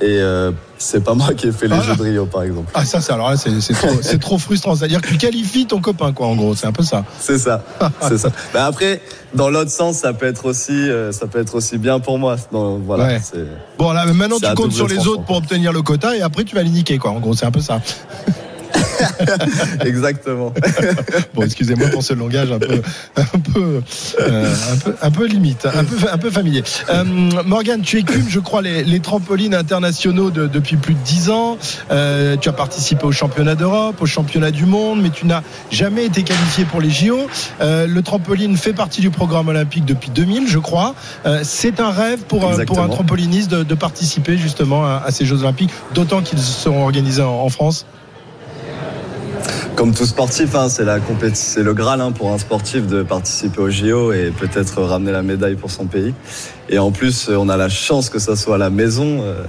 Et 0.00 0.20
euh, 0.20 0.52
c'est 0.76 1.02
pas 1.02 1.14
moi 1.14 1.32
qui 1.32 1.48
ai 1.48 1.52
fait 1.52 1.68
les 1.68 1.74
ah. 1.74 1.82
jeux 1.82 1.96
de 1.96 2.02
Rio, 2.02 2.26
par 2.26 2.42
exemple. 2.42 2.70
Ah, 2.74 2.84
ça, 2.84 3.00
c'est 3.00 3.12
alors 3.12 3.30
là, 3.30 3.36
c'est 3.36 3.72
trop, 3.72 4.18
trop, 4.20 4.38
frustrant. 4.38 4.74
C'est-à-dire 4.74 5.00
que 5.00 5.08
tu 5.08 5.16
qualifies 5.16 5.66
ton 5.66 5.80
copain, 5.80 6.12
quoi, 6.12 6.26
en 6.26 6.36
gros. 6.36 6.54
C'est 6.54 6.66
un 6.66 6.72
peu 6.72 6.82
ça. 6.82 7.04
C'est 7.18 7.38
ça. 7.38 7.62
c'est 8.02 8.18
ça. 8.18 8.28
Mais 8.52 8.60
après, 8.60 9.00
dans 9.34 9.48
l'autre 9.48 9.70
sens, 9.70 9.98
ça 9.98 10.12
peut 10.12 10.26
être 10.26 10.44
aussi, 10.44 10.72
euh, 10.72 11.12
ça 11.12 11.26
peut 11.26 11.40
être 11.40 11.54
aussi 11.54 11.78
bien 11.78 11.98
pour 11.98 12.18
moi. 12.18 12.36
Donc, 12.52 12.82
voilà. 12.84 13.18
Bon, 13.78 13.92
là, 13.92 14.04
maintenant, 14.06 14.38
tu 14.38 14.54
comptes 14.54 14.72
sur 14.72 14.88
les 14.88 15.06
autres 15.06 15.24
pour 15.24 15.36
obtenir 15.36 15.72
le 15.72 15.80
quota 15.80 16.14
et 16.14 16.20
après, 16.20 16.44
tu 16.44 16.54
vas 16.54 16.62
les 16.62 16.70
niquer, 16.70 16.98
quoi. 16.98 17.12
En 17.12 17.20
gros, 17.20 17.34
c'est 17.34 17.46
un 17.46 17.50
peu 17.50 17.60
ça. 17.60 17.80
Exactement. 19.84 20.52
bon, 21.34 21.42
excusez-moi 21.42 21.88
pour 21.88 22.02
ce 22.02 22.14
langage 22.14 22.50
un 22.52 22.58
peu, 22.58 22.82
un 23.16 23.38
peu, 23.52 23.82
euh, 24.20 24.54
un 25.02 25.10
peu, 25.10 25.26
limite, 25.26 25.66
un 25.66 25.84
peu, 25.84 25.96
un 26.10 26.18
peu 26.18 26.30
familier. 26.30 26.62
Euh, 26.90 27.04
Morgane, 27.44 27.82
tu 27.82 27.98
écumes, 27.98 28.26
je 28.28 28.40
crois, 28.40 28.62
les, 28.62 28.84
les 28.84 29.00
trampolines 29.00 29.54
internationaux 29.54 30.30
depuis 30.30 30.76
plus 30.76 30.94
de 30.94 31.00
dix 31.04 31.30
ans. 31.30 31.58
Euh, 31.90 32.36
tu 32.36 32.48
as 32.48 32.52
participé 32.52 33.04
au 33.04 33.12
championnat 33.12 33.54
d'Europe, 33.54 33.96
au 34.00 34.06
championnat 34.06 34.50
du 34.50 34.66
monde, 34.66 35.00
mais 35.02 35.10
tu 35.10 35.26
n'as 35.26 35.42
jamais 35.70 36.04
été 36.04 36.22
qualifié 36.22 36.64
pour 36.64 36.80
les 36.80 36.90
JO. 36.90 37.26
le 37.60 38.00
trampoline 38.00 38.56
fait 38.56 38.72
partie 38.72 39.00
du 39.00 39.10
programme 39.10 39.48
olympique 39.48 39.84
depuis 39.84 40.10
2000, 40.10 40.48
je 40.48 40.58
crois. 40.58 40.94
C'est 41.42 41.80
un 41.80 41.90
rêve 41.90 42.20
pour, 42.24 42.50
pour 42.66 42.80
un 42.80 42.88
trampoliniste 42.88 43.50
de, 43.50 43.74
participer 43.76 44.38
justement 44.38 44.86
à, 44.86 45.10
ces 45.10 45.26
Jeux 45.26 45.40
olympiques, 45.40 45.70
d'autant 45.94 46.22
qu'ils 46.22 46.38
seront 46.38 46.82
organisés 46.82 47.22
en 47.22 47.48
France? 47.50 47.86
Comme 49.76 49.92
tout 49.92 50.06
sportif, 50.06 50.54
hein, 50.54 50.70
c'est 50.70 50.84
la 50.84 50.98
c'est 51.34 51.62
le 51.62 51.74
graal 51.74 52.00
hein, 52.00 52.10
pour 52.10 52.32
un 52.32 52.38
sportif 52.38 52.86
de 52.86 53.02
participer 53.02 53.60
au 53.60 53.68
JO 53.68 54.10
et 54.10 54.30
peut-être 54.30 54.80
ramener 54.82 55.12
la 55.12 55.22
médaille 55.22 55.54
pour 55.54 55.70
son 55.70 55.84
pays. 55.84 56.14
Et 56.70 56.78
en 56.78 56.90
plus, 56.90 57.28
euh, 57.28 57.36
on 57.36 57.50
a 57.50 57.58
la 57.58 57.68
chance 57.68 58.08
que 58.08 58.18
ça 58.18 58.36
soit 58.36 58.54
à 58.54 58.58
la 58.58 58.70
maison 58.70 59.20
euh, 59.20 59.44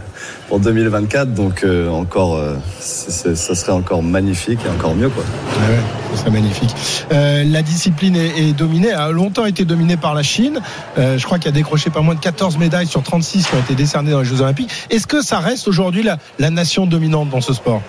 pour 0.50 0.60
2024, 0.60 1.34
donc 1.34 1.64
euh, 1.64 1.90
encore, 1.90 2.40
ça 2.80 3.56
serait 3.56 3.72
encore 3.72 4.04
magnifique 4.04 4.60
et 4.66 4.70
encore 4.70 4.96
mieux, 4.96 5.10
quoi. 5.10 5.24
ouais, 5.24 5.80
ce 6.12 6.20
serait 6.20 6.32
magnifique. 6.32 6.76
la 7.10 7.62
discipline 7.62 8.18
est, 8.18 8.52
dominée, 8.52 8.92
a 8.92 9.10
longtemps 9.12 9.46
été 9.46 9.64
dominée 9.64 9.98
par 9.98 10.14
la 10.14 10.24
Chine. 10.24 10.60
je 10.98 11.24
crois 11.24 11.40
qu'il 11.40 11.48
a 11.48 11.54
décroché 11.54 11.90
pas 11.90 12.02
moins 12.02 12.16
de 12.16 12.20
14 12.20 12.58
médailles 12.58 12.88
sur 12.88 13.02
36 13.02 13.48
qui 13.48 13.56
ont 13.56 13.60
été 13.60 13.76
décernées 13.76 14.12
dans 14.12 14.20
les 14.20 14.26
Jeux 14.26 14.42
Olympiques. 14.42 14.72
Est-ce 14.90 15.08
que 15.08 15.22
ça 15.22 15.40
reste 15.40 15.70
aujourd'hui 15.70 16.06
la 16.38 16.50
nation 16.50 16.86
dominante 16.86 17.30
dans 17.30 17.42
ce 17.42 17.54
sport? 17.54 17.82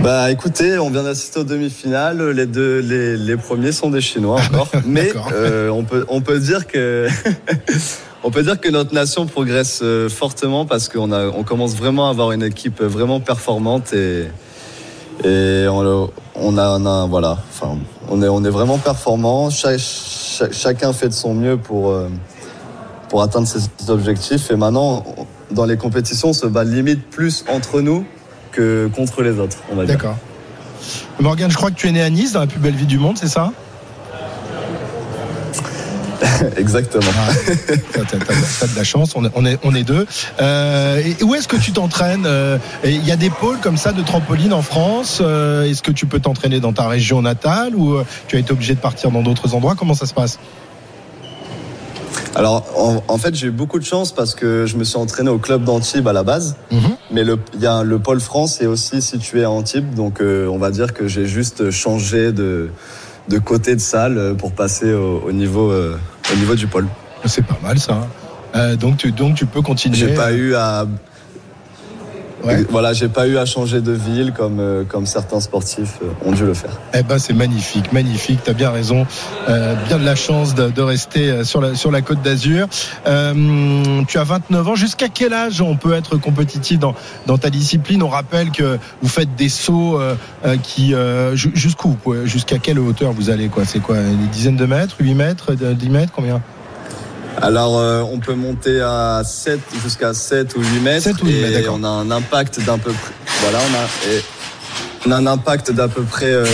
Bah 0.00 0.30
écoutez, 0.30 0.78
on 0.78 0.90
vient 0.90 1.02
d'assister 1.02 1.40
aux 1.40 1.44
demi-finales. 1.44 2.30
Les 2.30 2.46
deux, 2.46 2.78
les, 2.78 3.36
premiers 3.36 3.72
sont 3.72 3.90
des 3.90 4.00
Chinois 4.00 4.40
encore. 4.40 4.68
Mais 4.86 5.10
euh, 5.32 5.70
on 5.70 5.82
peut 5.82 6.06
on 6.08 6.20
peut 6.20 6.38
dire 6.38 6.68
que 6.68 7.08
on 8.22 8.30
peut 8.30 8.44
dire 8.44 8.60
que 8.60 8.68
notre 8.68 8.94
nation 8.94 9.26
progresse 9.26 9.80
euh, 9.82 10.08
fortement 10.08 10.66
parce 10.66 10.88
qu'on 10.88 11.10
a 11.10 11.26
on 11.26 11.42
commence 11.42 11.74
vraiment 11.74 12.06
à 12.06 12.10
avoir 12.10 12.30
une 12.30 12.44
équipe 12.44 12.80
vraiment 12.80 13.18
performante 13.18 13.92
et 13.92 14.26
et 15.24 15.66
on, 15.68 16.10
on 16.36 16.58
a, 16.58 17.06
voilà. 17.06 17.38
Enfin, 17.50 17.76
on 18.08 18.22
est 18.22 18.28
on 18.28 18.44
est 18.44 18.50
vraiment 18.50 18.78
performant. 18.78 19.50
chacun 19.50 20.92
fait 20.92 21.08
de 21.08 21.14
son 21.14 21.34
mieux 21.34 21.56
pour 21.56 21.90
euh, 21.90 22.08
pour 23.08 23.22
atteindre 23.22 23.48
ses 23.48 23.90
objectifs. 23.90 24.52
Et 24.52 24.56
maintenant, 24.56 25.04
dans 25.50 25.64
les 25.64 25.76
compétitions, 25.76 26.28
on 26.28 26.32
se 26.32 26.46
bat 26.46 26.62
limite 26.62 27.10
plus 27.10 27.44
entre 27.48 27.80
nous 27.80 28.04
contre 28.94 29.22
les 29.22 29.38
autres, 29.38 29.58
on 29.70 29.76
va 29.76 29.84
dire. 29.84 29.94
D'accord. 29.94 30.16
Morgane, 31.20 31.50
je 31.50 31.56
crois 31.56 31.70
que 31.70 31.76
tu 31.76 31.88
es 31.88 31.92
né 31.92 32.02
à 32.02 32.10
Nice, 32.10 32.32
dans 32.32 32.40
la 32.40 32.46
plus 32.46 32.60
belle 32.60 32.74
ville 32.74 32.86
du 32.86 32.98
monde, 32.98 33.18
c'est 33.18 33.28
ça? 33.28 33.52
Exactement. 36.56 37.02
Ah, 37.16 37.32
t'as, 38.08 38.66
de 38.66 38.76
la 38.76 38.84
chance, 38.84 39.14
on 39.16 39.24
est, 39.24 39.58
on 39.62 39.74
est, 39.74 39.82
deux. 39.82 40.06
Euh, 40.40 41.02
et 41.04 41.22
où 41.22 41.34
est-ce 41.34 41.48
que 41.48 41.56
tu 41.56 41.72
t'entraînes? 41.72 42.26
Euh, 42.26 42.58
Il 42.84 43.04
y 43.06 43.12
a 43.12 43.16
des 43.16 43.30
pôles 43.30 43.58
comme 43.58 43.76
ça 43.76 43.92
de 43.92 44.02
trampoline 44.02 44.52
en 44.52 44.62
France. 44.62 45.18
Euh, 45.20 45.64
est-ce 45.64 45.82
que 45.82 45.92
tu 45.92 46.06
peux 46.06 46.20
t'entraîner 46.20 46.60
dans 46.60 46.72
ta 46.72 46.88
région 46.88 47.22
natale 47.22 47.74
ou 47.74 47.96
tu 48.26 48.36
as 48.36 48.38
été 48.38 48.52
obligé 48.52 48.74
de 48.74 48.80
partir 48.80 49.10
dans 49.10 49.22
d'autres 49.22 49.54
endroits? 49.54 49.74
Comment 49.76 49.94
ça 49.94 50.06
se 50.06 50.14
passe? 50.14 50.38
Alors, 52.38 53.02
en, 53.08 53.18
fait, 53.18 53.34
j'ai 53.34 53.48
eu 53.48 53.50
beaucoup 53.50 53.80
de 53.80 53.84
chance 53.84 54.12
parce 54.12 54.36
que 54.36 54.64
je 54.64 54.76
me 54.76 54.84
suis 54.84 54.96
entraîné 54.96 55.28
au 55.28 55.38
club 55.38 55.64
d'Antibes 55.64 56.06
à 56.06 56.12
la 56.12 56.22
base. 56.22 56.54
Mhm. 56.70 56.96
Mais 57.10 57.24
le, 57.24 57.36
y 57.58 57.66
a 57.66 57.82
le 57.82 57.98
pôle 57.98 58.20
France 58.20 58.60
est 58.60 58.66
aussi 58.66 59.02
situé 59.02 59.42
à 59.42 59.50
Antibes. 59.50 59.92
Donc, 59.94 60.20
euh, 60.20 60.46
on 60.46 60.56
va 60.56 60.70
dire 60.70 60.94
que 60.94 61.08
j'ai 61.08 61.26
juste 61.26 61.72
changé 61.72 62.30
de, 62.30 62.70
de 63.28 63.38
côté 63.38 63.74
de 63.74 63.80
salle 63.80 64.36
pour 64.38 64.52
passer 64.52 64.92
au, 64.92 65.32
niveau, 65.32 65.72
euh, 65.72 65.98
au 66.32 66.36
niveau 66.36 66.54
du 66.54 66.68
pôle. 66.68 66.86
C'est 67.24 67.44
pas 67.44 67.58
mal 67.60 67.80
ça. 67.80 68.06
Euh, 68.54 68.76
donc, 68.76 68.98
tu, 68.98 69.10
donc, 69.10 69.34
tu 69.34 69.46
peux 69.46 69.60
continuer. 69.60 69.96
J'ai 69.96 70.14
pas 70.14 70.32
eu 70.32 70.54
à 70.54 70.86
voilà, 72.70 72.92
j'ai 72.92 73.08
pas 73.08 73.26
eu 73.26 73.36
à 73.36 73.44
changer 73.44 73.80
de 73.80 73.92
ville 73.92 74.32
comme, 74.32 74.60
euh, 74.60 74.84
comme 74.84 75.06
certains 75.06 75.40
sportifs 75.40 75.98
euh, 76.02 76.28
ont 76.28 76.32
dû 76.32 76.44
le 76.44 76.54
faire. 76.54 76.70
Eh 76.94 77.02
ben, 77.02 77.18
c'est 77.18 77.32
magnifique, 77.32 77.92
magnifique. 77.92 78.40
Tu 78.44 78.50
as 78.50 78.54
bien 78.54 78.70
raison. 78.70 79.06
Euh, 79.48 79.74
bien 79.86 79.98
de 79.98 80.04
la 80.04 80.14
chance 80.14 80.54
de, 80.54 80.80
rester 80.80 81.44
sur 81.44 81.60
la, 81.60 81.74
sur 81.74 81.90
la 81.90 82.00
côte 82.02 82.22
d'Azur. 82.22 82.68
tu 83.04 84.18
as 84.18 84.24
29 84.24 84.68
ans. 84.68 84.74
Jusqu'à 84.74 85.08
quel 85.08 85.32
âge 85.32 85.60
on 85.60 85.76
peut 85.76 85.92
être 85.92 86.16
compétitif 86.16 86.78
dans, 86.78 86.94
dans 87.26 87.38
ta 87.38 87.50
discipline? 87.50 88.02
On 88.02 88.08
rappelle 88.08 88.50
que 88.50 88.78
vous 89.02 89.08
faites 89.08 89.34
des 89.36 89.48
sauts 89.48 90.00
qui. 90.62 90.94
jusqu'où 91.34 91.96
Jusqu'à 92.24 92.58
quelle 92.58 92.78
hauteur 92.78 93.12
vous 93.12 93.30
allez 93.30 93.48
quoi? 93.48 93.64
C'est 93.64 93.80
quoi 93.80 93.96
Des 93.96 94.26
dizaines 94.32 94.56
de 94.56 94.66
mètres 94.66 94.96
8 95.00 95.14
mètres 95.14 95.54
10 95.54 95.90
mètres 95.90 96.12
Combien? 96.14 96.40
Alors, 97.42 97.78
euh, 97.78 98.02
on 98.02 98.18
peut 98.18 98.34
monter 98.34 98.80
à 98.80 99.22
7 99.24 99.60
jusqu'à 99.82 100.14
7 100.14 100.56
ou 100.56 100.60
8 100.60 100.80
mètres. 100.80 101.02
7 101.02 101.22
ou 101.22 101.26
8 101.26 101.40
mètres, 101.40 101.58
et 101.58 101.68
on 101.68 101.82
a 101.84 101.88
un 101.88 102.10
impact 102.10 102.60
d'un 102.64 102.78
peu 102.78 102.92
près. 102.92 103.14
Voilà, 103.42 103.58
on 103.58 103.74
a, 103.74 104.12
et 104.12 104.22
on 105.06 105.10
a 105.12 105.16
un 105.16 105.26
impact 105.26 105.72
d'à 105.72 105.88
peu 105.88 106.02
près. 106.02 106.32
Euh, 106.32 106.46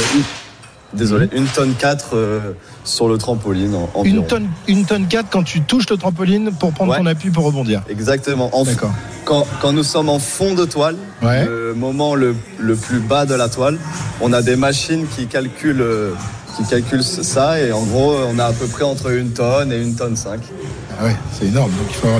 désolé, 0.93 1.27
mhm. 1.27 1.39
une 1.39 1.47
tonne 1.47 1.75
4 1.75 2.11
euh, 2.15 2.39
sur 2.85 3.09
le 3.09 3.19
trampoline. 3.19 3.75
En, 3.95 4.05
une, 4.05 4.25
tonne, 4.27 4.49
une 4.69 4.85
tonne 4.85 5.07
4 5.07 5.29
quand 5.31 5.43
tu 5.43 5.63
touches 5.63 5.89
le 5.91 5.97
trampoline 5.97 6.53
pour 6.53 6.73
prendre 6.73 6.97
ton 6.97 7.07
appui 7.07 7.31
pour 7.31 7.45
rebondir. 7.45 7.83
Exactement. 7.89 8.51
D'accord. 8.65 8.93
Quand, 9.25 9.47
quand, 9.61 9.73
nous 9.73 9.83
sommes 9.83 10.11
en 10.11 10.19
fond 10.19 10.55
de 10.55 10.65
toile, 10.65 10.97
le 11.23 11.75
moment 11.75 12.15
le, 12.15 12.37
le, 12.59 12.77
plus 12.77 13.01
bas 13.01 13.25
de 13.27 13.35
la 13.35 13.49
toile, 13.49 13.79
on 14.21 14.33
a 14.33 14.43
des 14.43 14.57
machines 14.57 15.07
qui 15.07 15.27
calculent 15.27 15.85
qui 16.57 16.65
calcule 16.65 17.03
ça 17.03 17.59
et 17.61 17.73
en 17.73 17.83
gros 17.83 18.15
on 18.29 18.39
a 18.39 18.45
à 18.45 18.53
peu 18.53 18.67
près 18.67 18.85
entre 18.85 19.11
une 19.11 19.31
tonne 19.31 19.73
et 19.73 19.81
une 19.81 19.97
tonne 19.97 20.17
5. 20.17 20.41
Ah 20.99 21.05
ouais, 21.05 21.17
c'est 21.33 21.47
énorme. 21.47 21.71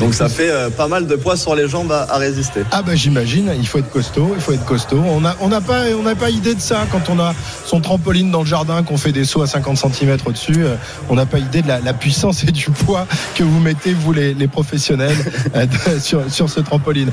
Donc, 0.01 0.15
ça 0.15 0.29
fait 0.29 0.51
euh, 0.51 0.71
pas 0.71 0.89
mal 0.89 1.07
de 1.07 1.17
poids 1.17 1.37
sur 1.37 1.55
les 1.55 1.69
jambes 1.69 1.93
à, 1.93 2.17
résister. 2.17 2.61
Ah 2.71 2.83
bah 2.83 2.95
j'imagine, 2.95 3.53
il 3.57 3.67
faut 3.67 3.79
être 3.79 3.91
costaud, 3.91 4.33
il 4.35 4.41
faut 4.41 4.53
être 4.53 4.65
costaud. 4.65 5.03
On 5.07 5.21
n'a 5.21 5.37
on 5.41 5.53
a 5.53 5.61
pas, 5.61 5.83
on 5.99 6.07
a 6.07 6.15
pas 6.15 6.31
idée 6.31 6.55
de 6.55 6.61
ça 6.61 6.87
quand 6.91 7.09
on 7.09 7.19
a 7.21 7.35
son 7.65 7.81
trampoline 7.81 8.31
dans 8.31 8.41
le 8.41 8.47
jardin, 8.47 8.83
qu'on 8.83 8.97
fait 8.97 9.13
des 9.13 9.25
sauts 9.25 9.43
à 9.43 9.47
50 9.47 9.77
cm 9.77 10.17
au-dessus. 10.27 10.65
Euh, 10.65 10.77
on 11.09 11.15
n'a 11.15 11.27
pas 11.27 11.39
idée 11.39 11.63
de 11.63 11.69
la, 11.69 11.93
puissance 11.93 12.43
et 12.45 12.53
du 12.53 12.71
poids 12.71 13.07
que 13.35 13.45
vous 13.45 13.61
mettez, 13.61 13.93
vous 13.93 14.13
les, 14.13 14.35
professionnels, 14.49 15.17
euh, 15.55 15.67
sur, 16.01 16.31
sur 16.31 16.51
ce 16.51 16.61
trampoline. 16.61 17.11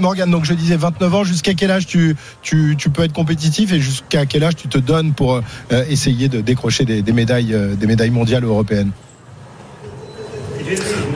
Morgane, 0.00 0.30
donc 0.30 0.44
je 0.44 0.54
disais 0.54 0.76
29 0.76 1.14
ans, 1.14 1.24
jusqu'à 1.24 1.54
quel 1.54 1.70
âge 1.70 1.86
tu, 1.86 2.16
tu, 2.42 2.74
tu 2.76 2.90
peux 2.90 3.04
être 3.04 3.12
compétitif 3.12 3.72
et 3.72 3.80
jusqu'à 3.80 4.26
quel 4.26 4.44
âge 4.44 4.56
tu 4.56 4.68
te 4.68 4.78
donnes 4.78 5.12
pour 5.12 5.40
essayer 5.88 6.28
de 6.28 6.40
décrocher 6.40 6.84
des, 6.84 7.12
médailles, 7.12 7.54
euh, 7.54 7.74
des 7.74 7.86
médailles 7.86 8.10
mondiales 8.10 8.44
ou 8.44 8.48
européennes? 8.48 8.90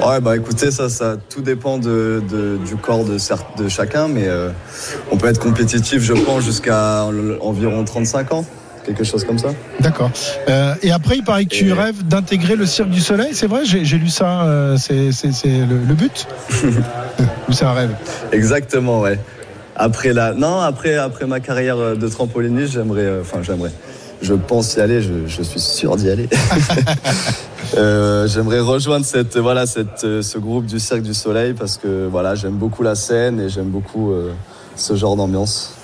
Ouais, 0.06 0.20
bah 0.20 0.36
écoutez, 0.36 0.70
ça, 0.70 0.88
ça 0.88 1.16
tout 1.28 1.40
dépend 1.40 1.78
de, 1.78 2.22
du 2.66 2.76
corps 2.76 3.04
de, 3.04 3.16
de 3.62 3.68
chacun, 3.68 4.08
mais 4.08 4.26
euh, 4.26 4.50
on 5.10 5.16
peut 5.16 5.28
être 5.28 5.40
compétitif, 5.40 6.02
je 6.02 6.12
pense, 6.12 6.44
jusqu'à 6.44 7.06
environ 7.40 7.84
35 7.84 8.32
ans, 8.32 8.44
quelque 8.84 9.04
chose 9.04 9.24
comme 9.24 9.38
ça. 9.38 9.48
D'accord. 9.80 10.10
Euh, 10.48 10.74
et 10.82 10.90
après, 10.90 11.16
il 11.16 11.24
paraît 11.24 11.44
que 11.44 11.54
tu 11.54 11.72
rêves 11.72 12.06
d'intégrer 12.06 12.56
le 12.56 12.66
Cirque 12.66 12.90
du 12.90 13.00
Soleil, 13.00 13.30
c'est 13.32 13.46
vrai 13.46 13.62
J'ai 13.64 13.98
lu 13.98 14.08
ça, 14.08 14.74
c'est 14.78 15.10
le, 15.44 15.94
but 15.94 16.26
Ou 17.48 17.52
c'est 17.52 17.64
un 17.64 17.72
rêve 17.72 17.90
Exactement, 18.32 19.00
ouais. 19.00 19.18
Après 19.76 20.12
la, 20.12 20.34
non, 20.34 20.60
après, 20.60 20.96
après 20.96 21.26
ma 21.26 21.40
carrière 21.40 21.96
de 21.96 22.08
trampoliniste, 22.08 22.74
j'aimerais, 22.74 23.20
enfin, 23.20 23.38
j'aimerais 23.42 23.70
je 24.22 24.34
pense 24.34 24.76
y 24.76 24.80
aller, 24.80 25.00
je, 25.02 25.42
suis 25.42 25.60
sûr 25.60 25.96
d'y 25.96 26.10
aller. 26.10 26.28
Euh, 27.76 28.26
j'aimerais 28.26 28.58
rejoindre 28.58 29.06
cette, 29.06 29.36
voilà, 29.36 29.64
cette, 29.64 30.02
euh, 30.02 30.22
ce 30.22 30.38
groupe 30.38 30.66
du 30.66 30.80
Cirque 30.80 31.02
du 31.02 31.14
Soleil 31.14 31.52
parce 31.52 31.76
que 31.76 32.08
voilà, 32.10 32.34
j'aime 32.34 32.54
beaucoup 32.54 32.82
la 32.82 32.96
scène 32.96 33.38
et 33.38 33.48
j'aime 33.48 33.68
beaucoup 33.68 34.10
euh, 34.10 34.32
ce 34.74 34.96
genre 34.96 35.14
d'ambiance. 35.14 35.74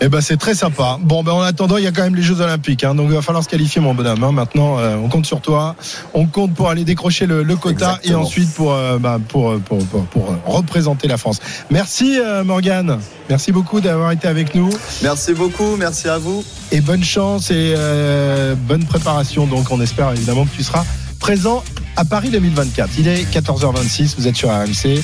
Eh 0.00 0.08
ben 0.08 0.20
c'est 0.20 0.36
très 0.36 0.54
sympa. 0.54 0.96
Bon 1.00 1.24
ben 1.24 1.32
en 1.32 1.40
attendant 1.40 1.76
il 1.76 1.82
y 1.82 1.86
a 1.88 1.90
quand 1.90 2.04
même 2.04 2.14
les 2.14 2.22
Jeux 2.22 2.40
Olympiques, 2.40 2.84
hein, 2.84 2.94
donc 2.94 3.08
il 3.10 3.14
va 3.16 3.22
falloir 3.22 3.42
se 3.42 3.48
qualifier 3.48 3.80
mon 3.80 3.94
bonhomme. 3.94 4.22
Hein. 4.22 4.30
Maintenant 4.32 4.78
euh, 4.78 4.96
on 4.96 5.08
compte 5.08 5.26
sur 5.26 5.40
toi, 5.40 5.74
on 6.14 6.26
compte 6.26 6.54
pour 6.54 6.70
aller 6.70 6.84
décrocher 6.84 7.26
le, 7.26 7.42
le 7.42 7.56
quota 7.56 7.98
Exactement. 8.02 8.20
et 8.20 8.24
ensuite 8.24 8.54
pour, 8.54 8.72
euh, 8.72 8.98
bah, 8.98 9.18
pour, 9.28 9.58
pour, 9.60 9.78
pour, 9.86 10.04
pour, 10.06 10.30
euh, 10.30 10.36
représenter 10.46 11.08
la 11.08 11.16
France. 11.16 11.40
Merci 11.70 12.20
euh, 12.20 12.44
Morgane, 12.44 12.98
merci 13.28 13.50
beaucoup 13.50 13.80
d'avoir 13.80 14.12
été 14.12 14.28
avec 14.28 14.54
nous 14.54 14.70
Merci 15.02 15.34
beaucoup, 15.34 15.76
merci 15.76 16.08
à 16.08 16.18
vous. 16.18 16.44
et 16.70 16.80
bonne 16.80 17.02
chance 17.04 17.50
et 17.50 17.74
euh, 17.76 18.54
bonne 18.54 18.84
préparation. 18.84 19.46
Donc 19.46 19.70
on 19.72 19.80
espère 19.80 20.12
évidemment 20.12 20.44
que 20.44 20.54
tu 20.54 20.62
seras 20.62 20.84
présent 21.28 21.62
à 21.96 22.06
Paris 22.06 22.30
2024. 22.30 22.88
Il 22.98 23.06
est 23.06 23.30
14h26, 23.30 24.14
vous 24.16 24.28
êtes 24.28 24.36
sur 24.36 24.48
RMC. 24.48 24.98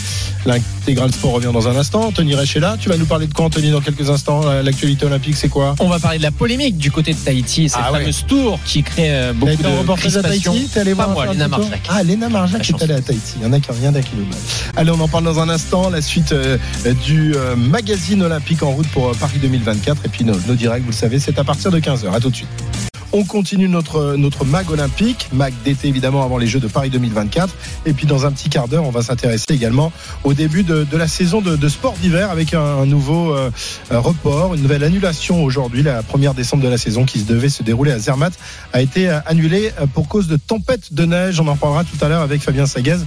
L'intégral 0.47 1.13
sport 1.13 1.33
revient 1.33 1.51
dans 1.53 1.69
un 1.69 1.77
instant. 1.77 2.01
Anthony 2.07 2.35
Reich 2.35 2.57
est 2.57 2.61
là. 2.61 2.79
Tu 2.81 2.89
vas 2.89 2.97
nous 2.97 3.05
parler 3.05 3.27
de 3.27 3.35
quoi 3.35 3.45
Anthony 3.45 3.71
dans 3.71 3.83
quelques 3.83 4.09
instants? 4.09 4.41
L'actualité 4.63 5.05
olympique 5.05 5.37
c'est 5.37 5.51
quoi? 5.51 5.75
On 5.81 5.89
va 5.91 5.99
parler 5.99 6.17
de 6.17 6.23
la 6.23 6.31
polémique 6.31 6.79
du 6.79 6.91
côté 6.91 7.13
de 7.13 7.19
Tahiti, 7.19 7.69
cette 7.69 7.79
Ah 7.85 7.93
ouais. 7.93 7.99
fameuse 7.99 8.25
tour 8.27 8.59
qui 8.65 8.83
crée 8.83 9.15
euh, 9.15 9.33
beaucoup 9.35 9.53
été 9.53 9.65
de 9.65 9.69
reportage 9.69 10.17
à. 10.17 10.23
Tahiti? 10.23 10.67
T'es 10.73 10.81
allé 10.81 10.95
Pas 10.95 11.05
voir 11.09 11.27
moi, 11.27 11.33
Léna 11.35 11.47
Marjac. 11.47 11.81
Ah, 11.91 12.03
Léna 12.03 12.31
Marjac 12.31 12.71
est 12.71 12.83
allée 12.83 12.95
à 12.95 13.03
Tahiti. 13.03 13.35
Il 13.37 13.43
y 13.43 13.47
en 13.47 13.53
a 13.53 13.61
qui 13.61 13.71
rien 13.71 13.93
d'un 13.93 14.01
kilomètre. 14.01 14.39
Allez, 14.77 14.93
on 14.93 15.01
en 15.01 15.09
parle 15.09 15.25
dans 15.25 15.41
un 15.41 15.51
instant. 15.51 15.91
La 15.91 16.01
suite 16.01 16.33
euh, 16.33 16.57
du 17.05 17.35
euh, 17.37 17.55
magazine 17.55 18.23
olympique 18.23 18.63
en 18.63 18.71
route 18.71 18.89
pour 18.89 19.11
euh, 19.11 19.13
Paris 19.13 19.41
2024. 19.43 20.07
Et 20.07 20.09
puis 20.09 20.25
nos, 20.25 20.41
nos 20.49 20.55
directs, 20.55 20.85
vous 20.85 20.91
le 20.91 20.97
savez, 20.97 21.19
c'est 21.19 21.39
à 21.39 21.45
partir 21.45 21.71
de 21.71 21.81
15h. 21.81 22.11
À 22.11 22.19
tout 22.19 22.31
de 22.31 22.37
suite. 22.37 22.49
On 23.17 23.23
continue 23.23 23.69
notre, 23.69 24.17
notre 24.17 24.45
mag 24.45 24.69
olympique, 24.73 25.29
mag 25.33 25.55
d'été 25.65 25.87
évidemment 25.87 26.25
avant 26.25 26.37
les 26.37 26.49
Jeux 26.49 26.59
de 26.59 26.67
Paris 26.67 26.91
2024. 26.91 27.55
Et 27.87 27.93
puis 27.93 28.07
dans 28.07 28.27
un 28.27 28.33
petit 28.33 28.49
quart 28.49 28.67
d'heure, 28.67 28.83
on 28.83 28.91
va 28.91 29.03
s'intéresser 29.03 29.55
également 29.55 29.93
au 30.25 30.35
début 30.35 30.65
de, 30.65 30.85
la 30.97 31.07
saison 31.07 31.41
de, 31.41 31.55
de 31.55 31.69
sport 31.69 31.93
d'hiver 31.93 32.33
avec 32.33 32.55
un, 32.55 32.85
nouveau 32.87 33.33
euh, 33.33 33.53
report, 33.93 34.55
une 34.55 34.63
nouvelle 34.63 34.83
annulation 34.83 35.45
aujourd'hui. 35.45 35.85
La 35.85 36.03
première 36.03 36.35
décembre 36.35 36.65
de 36.65 36.69
la 36.69 36.77
saison 36.77 37.05
qui 37.05 37.23
devait 37.23 37.51
se 37.51 37.63
dérouler 37.63 37.93
à 37.93 38.01
Zermatt 38.01 38.33
a 38.73 38.83
été 38.83 39.09
euh, 39.09 39.21
annulée 39.27 39.71
euh, 39.81 39.87
pour 39.87 40.09
cause 40.09 40.27
de 40.27 40.37
tempête 40.37 40.93
de 40.93 41.05
neige. 41.05 41.39
On 41.39 41.47
en 41.47 41.55
parlera 41.55 41.85
tout 41.85 42.05
à 42.05 42.09
l'heure 42.09 42.23
avec 42.23 42.43
Fabien 42.43 42.67
Saguez, 42.67 42.99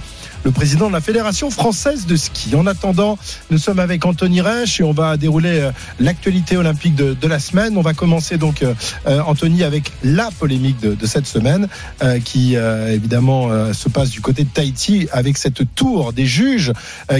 le 0.44 0.50
président 0.50 0.88
de 0.88 0.92
la 0.92 1.00
Fédération 1.00 1.50
française 1.50 2.06
de 2.06 2.16
ski. 2.16 2.54
En 2.54 2.66
attendant, 2.66 3.18
nous 3.50 3.58
sommes 3.58 3.78
avec 3.80 4.04
Anthony 4.04 4.40
Reich 4.40 4.80
et 4.80 4.84
on 4.84 4.92
va 4.92 5.16
dérouler 5.16 5.60
euh, 5.60 5.70
l'actualité 6.00 6.56
olympique 6.56 6.94
de, 6.94 7.14
de 7.14 7.28
la 7.28 7.38
semaine. 7.38 7.76
On 7.76 7.82
va 7.82 7.92
commencer 7.94 8.38
donc, 8.38 8.62
euh, 8.62 8.74
euh, 9.06 9.20
Anthony, 9.26 9.62
avec 9.64 9.90
la 10.02 10.30
polémique 10.38 10.80
de, 10.80 10.94
de 10.94 11.06
cette 11.06 11.26
semaine 11.26 11.68
euh, 12.02 12.18
qui 12.20 12.56
euh, 12.56 12.94
évidemment 12.94 13.50
euh, 13.50 13.72
se 13.72 13.88
passe 13.88 14.10
du 14.10 14.20
côté 14.20 14.44
de 14.44 14.48
Tahiti 14.48 15.08
avec 15.12 15.36
cette 15.38 15.74
tour 15.74 16.12
des 16.12 16.26
juges 16.26 16.72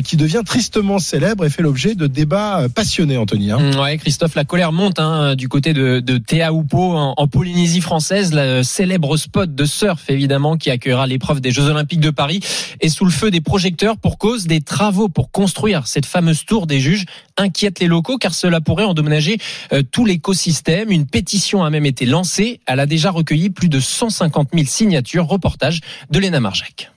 qui 0.05 0.17
devient 0.17 0.43
tristement 0.45 0.99
célèbre 0.99 1.45
et 1.45 1.51
fait 1.51 1.63
l'objet 1.63 1.95
de 1.95 2.07
débats 2.07 2.63
passionnés, 2.75 3.17
Anthony. 3.17 3.51
hein. 3.51 3.59
Mm, 3.59 3.79
Ouais, 3.81 3.99
Christophe, 3.99 4.35
la 4.35 4.45
colère 4.45 4.73
monte 4.73 4.99
hein, 4.99 5.35
du 5.35 5.49
côté 5.49 5.73
de, 5.73 6.01
de 6.01 6.19
Teahupo 6.19 6.97
en, 6.97 7.15
en 7.17 7.27
Polynésie 7.29 7.81
française, 7.81 8.33
le 8.35 8.63
célèbre 8.63 9.17
spot 9.17 9.55
de 9.55 9.65
surf 9.65 10.09
évidemment 10.09 10.57
qui 10.57 10.71
accueillera 10.71 11.07
l'épreuve 11.07 11.41
des 11.41 11.51
Jeux 11.51 11.65
Olympiques 11.65 12.01
de 12.01 12.11
Paris 12.11 12.41
est 12.81 12.89
sous 12.89 13.05
le 13.09 13.13
feu 13.13 13.31
des 13.31 13.41
projecteurs 13.41 13.97
pour 13.97 14.19
cause 14.19 14.47
des 14.47 14.61
travaux 14.61 15.09
pour 15.09 15.31
construire 15.31 15.87
cette 15.87 16.05
fameuse 16.05 16.45
tour 16.45 16.67
des 16.67 16.79
juges 16.79 17.07
inquiète 17.39 17.81
les 17.81 17.87
locaux 17.87 18.19
car 18.19 18.35
cela 18.35 18.61
pourrait 18.61 18.85
endommager 18.85 19.39
euh, 19.73 19.83
tout 19.83 20.05
l'écosystème. 20.05 20.91
Une 20.91 21.07
pétition 21.07 21.65
a 21.65 21.71
même 21.71 21.87
été 21.87 22.05
lancée. 22.05 22.61
Elle 22.67 22.81
a 22.81 22.87
déjà 22.87 23.11
recueilli 23.11 23.49
plus 23.49 23.71
de 23.71 23.81
150 23.81 24.51
000 24.53 24.67
signatures. 24.67 25.27
Reportage 25.27 25.81
de 26.11 26.19
Léna 26.19 26.39
Marjac. 26.39 26.91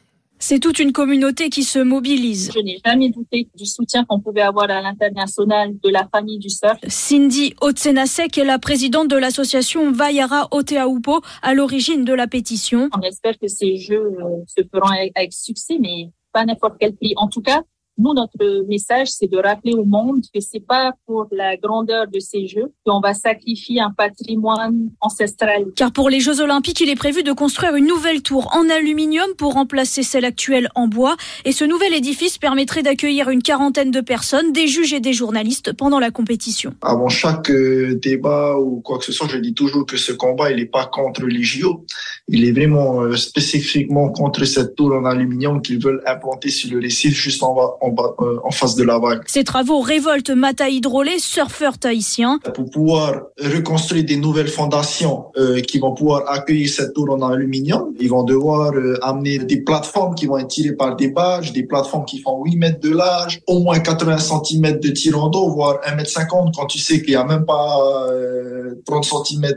C'est 0.44 0.58
toute 0.58 0.80
une 0.80 0.92
communauté 0.92 1.52
qui 1.52 1.64
se 1.64 1.78
mobilise. 1.78 2.52
Je 2.52 2.60
n'ai 2.62 2.80
jamais 2.84 3.10
douté 3.12 3.48
du 3.56 3.68
soutien 3.68 4.06
qu'on 4.06 4.20
pouvait 4.20 4.42
avoir 4.42 4.72
à 4.72 4.82
l'international 4.82 5.80
de 5.80 5.90
la 5.90 6.08
famille 6.12 6.40
du 6.40 6.50
surf. 6.50 6.80
Cindy 6.88 7.54
Otsenasek 7.62 8.40
est 8.40 8.44
la 8.44 8.58
présidente 8.58 9.08
de 9.08 9.18
l'association 9.18 9.92
Vaiara 9.92 10.48
Oteaupo 10.50 11.22
à 11.44 11.54
l'origine 11.54 12.06
de 12.06 12.14
la 12.14 12.26
pétition. 12.26 12.90
On 12.98 13.02
espère 13.02 13.38
que 13.38 13.48
ces 13.48 13.78
jeux 13.78 14.18
euh, 14.20 14.44
se 14.48 14.64
feront 14.64 14.90
avec, 15.16 15.32
succès, 15.32 15.78
mais 15.80 16.10
pas 16.34 16.44
n'importe 16.44 16.78
quel 16.80 16.96
prix. 16.96 17.14
En 17.18 17.28
tout 17.28 17.42
cas, 17.44 17.62
nous, 18.02 18.14
notre 18.14 18.66
message, 18.68 19.10
c'est 19.10 19.30
de 19.30 19.38
rappeler 19.38 19.74
au 19.74 19.86
monde 19.86 20.22
que 20.34 20.42
c'est 20.42 20.66
pas 20.66 20.94
pour 21.06 21.28
la 21.32 21.56
grandeur 21.56 22.08
de 22.08 22.20
ces 22.20 22.48
jeux 22.48 22.72
qu'on 22.86 23.00
va 23.00 23.14
sacrifier 23.14 23.80
un 23.80 23.92
patrimoine 23.92 24.90
ancestral. 25.00 25.66
Car 25.76 25.92
pour 25.92 26.10
les 26.10 26.20
Jeux 26.20 26.42
Olympiques, 26.42 26.82
il 26.82 26.90
est 26.90 26.96
prévu 26.96 27.24
de 27.24 27.32
construire 27.32 27.76
une 27.76 27.86
nouvelle 27.86 28.22
tour 28.22 28.52
en 28.56 28.70
aluminium 28.70 29.30
pour 29.38 29.54
remplacer 29.54 30.04
celle 30.04 30.26
actuelle 30.26 30.70
en 30.76 30.88
bois. 30.88 31.16
Et 31.46 31.52
ce 31.52 31.64
nouvel 31.64 31.94
édifice 31.94 32.38
permettrait 32.38 32.84
d'accueillir 32.84 33.30
une 33.30 33.44
quarantaine 33.44 33.92
de 33.92 34.02
personnes, 34.02 34.52
des 34.52 34.68
juges 34.68 34.94
et 34.94 35.00
des 35.00 35.14
journalistes 35.14 35.74
pendant 35.74 36.00
la 36.00 36.12
compétition. 36.12 36.74
Avant 36.82 37.10
chaque 37.10 37.52
euh, 37.52 38.00
débat 38.02 38.58
ou 38.58 38.82
quoi 38.82 38.98
que 38.98 39.06
ce 39.06 39.12
soit, 39.12 39.28
je 39.28 39.38
dis 39.38 39.54
toujours 39.54 39.86
que 39.86 39.98
ce 39.98 40.12
combat, 40.12 40.52
il 40.52 40.58
n'est 40.58 40.66
pas 40.66 40.86
contre 40.86 41.26
les 41.26 41.44
JO. 41.44 41.86
Il 42.28 42.46
est 42.46 42.52
vraiment 42.52 43.02
euh, 43.02 43.16
spécifiquement 43.16 44.10
contre 44.10 44.46
cette 44.46 44.76
tour 44.76 44.94
en 44.94 45.06
aluminium 45.06 45.62
qu'ils 45.62 45.82
veulent 45.84 46.02
implanter 46.08 46.50
sur 46.50 46.72
le 46.74 46.80
récif 46.80 47.14
juste 47.14 47.44
en, 47.44 47.54
bas, 47.54 47.78
en, 47.82 47.91
bas, 47.92 48.16
euh, 48.20 48.40
en 48.44 48.52
face 48.52 48.76
de 48.76 48.84
la 48.84 49.00
vague. 49.00 49.22
Ces 49.28 49.44
travaux 49.44 49.80
révoltent 49.80 50.30
Mata 50.30 50.70
Hydrolé, 50.70 51.20
surfeur 51.20 51.78
tahitien. 51.78 52.40
Pour 52.54 52.70
pouvoir 52.70 53.22
reconstruire 53.40 54.04
des 54.04 54.18
nouvelles 54.18 54.48
fondations 54.48 55.26
euh, 55.38 55.62
qui 55.62 55.80
vont 55.80 55.94
pouvoir 55.94 56.30
accueillir 56.30 56.70
cette 56.70 56.94
tour 56.94 57.10
en 57.12 57.22
aluminium, 57.22 57.94
ils 58.00 58.10
vont 58.10 58.24
devoir 58.24 58.74
euh, 58.74 58.98
amener 59.02 59.40
des 59.40 59.62
plateformes 59.62 60.16
qui 60.16 60.26
vont 60.26 60.38
être 60.38 60.48
tirées 60.48 60.76
par 60.76 60.96
des 60.96 61.10
barges, 61.10 61.52
des 61.54 61.64
plateformes 61.64 62.06
qui 62.06 62.20
font 62.20 62.44
8 62.44 62.56
mètres 62.58 62.80
de 62.80 62.90
large, 62.90 63.42
au 63.48 63.60
moins 63.60 63.80
80 63.80 64.18
cm 64.18 64.80
de 64.80 64.90
tirant 64.90 65.30
d'eau, 65.30 65.50
voire 65.50 65.80
1 65.86 65.96
mètre 65.96 66.10
50 66.10 66.56
quand 66.56 66.66
tu 66.66 66.80
sais 66.80 67.02
qu'il 67.02 67.10
n'y 67.10 67.16
a 67.16 67.24
même 67.24 67.46
pas 67.46 67.80
euh, 68.12 68.76
30 68.86 69.06
cm 69.06 69.52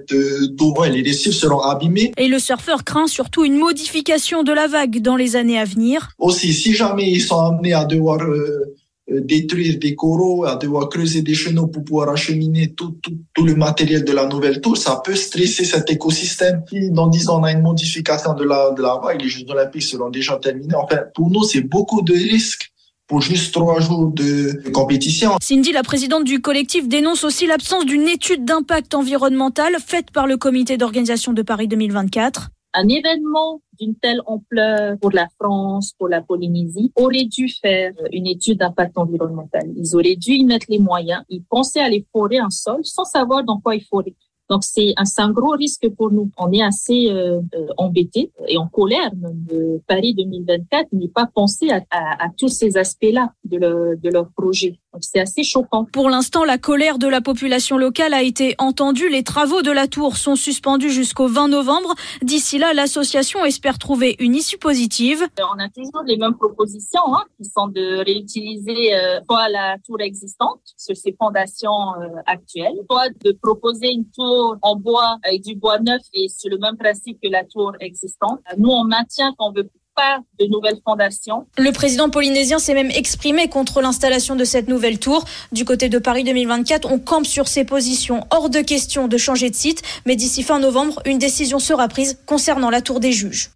d'eau. 0.51 0.75
Ouais, 0.77 0.90
les 0.90 1.03
récifs 1.03 1.35
seront 1.35 1.61
abîmés. 1.61 2.12
Et 2.16 2.29
le 2.29 2.38
surfeur 2.38 2.85
craint 2.85 3.07
surtout 3.07 3.44
une 3.44 3.57
modification 3.57 4.42
de 4.42 4.53
la 4.53 4.66
vague 4.66 5.01
dans 5.01 5.16
les 5.16 5.37
années 5.37 5.59
à 5.59 5.64
venir. 5.64 6.11
Aussi, 6.18 6.53
si 6.53 6.75
jamais 6.75 7.11
ils 7.11 7.20
sont 7.20 7.38
amenés 7.38 7.73
à 7.73 7.85
devoir 7.85 8.13
euh, 8.22 8.74
euh, 9.11 9.20
détruire 9.20 9.79
des 9.79 9.94
coraux, 9.94 10.46
à 10.46 10.57
devoir 10.57 10.88
creuser 10.88 11.20
des 11.20 11.35
chenaux 11.35 11.66
pour 11.66 11.85
pouvoir 11.85 12.09
acheminer 12.09 12.72
tout, 12.72 12.96
tout, 13.03 13.18
tout 13.35 13.44
le 13.44 13.55
matériel 13.55 14.03
de 14.03 14.12
la 14.12 14.27
nouvelle 14.27 14.62
tour, 14.62 14.79
ça 14.79 15.03
peut 15.05 15.14
stresser 15.14 15.64
cet 15.64 15.90
écosystème. 15.90 16.62
Si 16.70 16.90
dans 16.90 17.09
10 17.09 17.29
ans 17.29 17.40
on 17.40 17.44
a 17.44 17.53
une 17.53 17.61
modification 17.61 18.33
de 18.33 18.44
la, 18.44 18.70
de 18.70 18.81
la 18.81 18.98
vague, 19.03 19.20
les 19.20 19.29
Jeux 19.29 19.44
olympiques 19.50 19.83
seront 19.83 20.09
déjà 20.09 20.37
terminés. 20.37 20.74
Enfin, 20.74 21.00
pour 21.14 21.31
nous, 21.31 21.44
c'est 21.44 21.61
beaucoup 21.61 22.00
de 22.00 22.14
risques 22.14 22.72
pour 23.07 23.20
juste 23.20 23.53
trois 23.53 23.81
jours 23.81 24.11
de 24.11 24.70
compétition. 24.70 25.37
Cindy, 25.42 25.72
la 25.72 25.83
présidente 25.83 26.24
du 26.24 26.40
collectif, 26.40 26.88
dénonce 26.88 27.24
aussi 27.24 27.46
l'absence 27.46 27.85
d'une 27.85 28.09
étude 28.09 28.46
d'impact 28.46 28.94
environnemental 28.94 29.77
faite 29.85 30.11
par 30.12 30.27
le 30.27 30.38
comité 30.38 30.79
d'organisation 30.79 31.35
de 31.35 31.42
Paris 31.42 31.68
2024. 31.68 32.48
Un 32.76 32.88
événement 32.88 33.60
d'une 33.78 33.94
telle 33.94 34.20
ampleur 34.26 34.98
pour 35.00 35.12
la 35.12 35.28
France, 35.40 35.94
pour 35.98 36.08
la 36.08 36.20
Polynésie, 36.22 36.92
aurait 36.96 37.24
dû 37.24 37.48
faire 37.48 37.92
une 38.12 38.26
étude 38.26 38.58
d'impact 38.58 38.98
environnemental. 38.98 39.62
Ils 39.76 39.94
auraient 39.94 40.16
dû 40.16 40.32
y 40.32 40.44
mettre 40.44 40.66
les 40.68 40.80
moyens. 40.80 41.22
Ils 41.28 41.44
pensaient 41.44 41.80
aller 41.80 42.04
forer 42.12 42.38
un 42.38 42.50
sol 42.50 42.80
sans 42.84 43.04
savoir 43.04 43.44
dans 43.44 43.60
quoi 43.60 43.76
ils 43.76 43.84
foraient. 43.84 44.16
Donc 44.50 44.62
c'est 44.62 44.92
un, 44.98 45.04
un 45.24 45.30
gros 45.30 45.52
risque 45.52 45.88
pour 45.96 46.10
nous. 46.10 46.30
On 46.37 46.52
est 46.52 46.62
assez 46.62 47.08
euh, 47.10 47.40
euh, 47.54 47.66
embêtés 47.78 48.30
et 48.48 48.58
en 48.58 48.66
colère 48.68 49.10
même. 49.16 49.42
de 49.50 49.80
Paris 49.87 50.12
2024 50.14 50.88
n'est 50.92 51.08
pas 51.08 51.26
pensé 51.32 51.70
à, 51.70 51.80
à, 51.90 52.26
à 52.26 52.28
tous 52.37 52.48
ces 52.48 52.76
aspects-là 52.76 53.32
de, 53.44 53.56
le- 53.56 53.96
de 53.96 54.10
leur 54.10 54.28
projet. 54.37 54.78
Donc 54.94 55.02
c'est 55.02 55.18
assez 55.18 55.42
choquant. 55.42 55.87
Pour 55.92 56.09
l'instant, 56.09 56.44
la 56.44 56.57
colère 56.57 56.98
de 56.98 57.09
la 57.09 57.20
population 57.20 57.76
locale 57.76 58.14
a 58.14 58.22
été 58.22 58.54
entendue. 58.59 59.09
Les 59.09 59.24
travaux 59.24 59.61
de 59.61 59.72
la 59.72 59.88
tour 59.88 60.16
sont 60.16 60.37
suspendus 60.37 60.90
jusqu'au 60.90 61.26
20 61.26 61.48
novembre. 61.48 61.96
D'ici 62.22 62.59
là, 62.59 62.72
l'association 62.72 63.44
espère 63.44 63.78
trouver 63.78 64.14
une 64.20 64.37
issue 64.37 64.57
positive. 64.57 65.22
Euh, 65.40 65.42
On 65.52 65.59
a 65.59 65.68
toujours 65.68 66.04
les 66.07 66.16
mêmes 66.16 66.37
propositions 66.37 67.12
hein, 67.12 67.24
qui 67.37 67.44
sont 67.50 67.66
de 67.66 68.04
réutiliser 68.04 68.94
euh, 68.94 69.18
soit 69.28 69.48
la 69.48 69.78
tour 69.85 70.00
existante 70.00 70.61
sur 70.76 70.96
ses 70.96 71.16
fondations 71.20 71.94
euh, 72.00 72.20
actuelles, 72.26 72.78
soit 72.88 73.09
de 73.24 73.37
proposer 73.42 73.90
une 73.90 74.07
tour 74.16 74.57
en 74.62 74.76
bois 74.76 75.18
avec 75.24 75.42
du 75.42 75.57
bois 75.57 75.80
neuf 75.80 76.02
et 76.12 76.28
sur 76.28 76.50
le 76.50 76.59
même 76.59 76.76
principe 76.76 77.18
que 77.20 77.28
la 77.28 77.42
tour 77.42 77.72
existante. 77.80 78.38
Euh, 78.52 78.57
Nous, 78.59 78.70
on 78.70 78.85
maintient 78.85 79.35
qu'on 79.37 79.50
veut 79.50 79.68
pas 79.94 80.18
de 80.40 80.46
nouvelles 80.46 80.80
fondations. 80.85 81.46
Le 81.57 81.70
président 81.72 82.11
polynésien 82.11 82.59
s'est 82.59 82.74
même 82.74 82.90
exprimé 82.90 83.48
contre 83.48 83.80
l'installation 83.80 84.37
de 84.37 84.44
cette 84.44 84.68
nouvelle 84.68 84.98
tour. 84.98 85.24
Du 85.52 85.64
côté 85.64 85.88
de 85.88 85.98
Paris 85.98 86.24
2024, 86.24 86.90
on 86.90 86.98
campe 86.98 87.26
sur 87.26 87.48
ses 87.48 87.64
positions. 87.64 88.26
Hors 88.30 88.50
de 88.50 88.61
question 88.61 89.09
de 89.09 89.16
changer 89.16 89.50
de 89.50 89.54
site, 89.54 89.83
mais 90.07 90.16
d'ici 90.16 90.42
fin 90.42 90.59
novembre, 90.59 91.00
une 91.07 91.18
décision 91.18 91.59
sera 91.59 91.88
prise 91.88 92.18
concernant 92.26 92.70
la 92.70 92.80
tour 92.80 93.00
des 93.00 93.12
juges. 93.12 93.50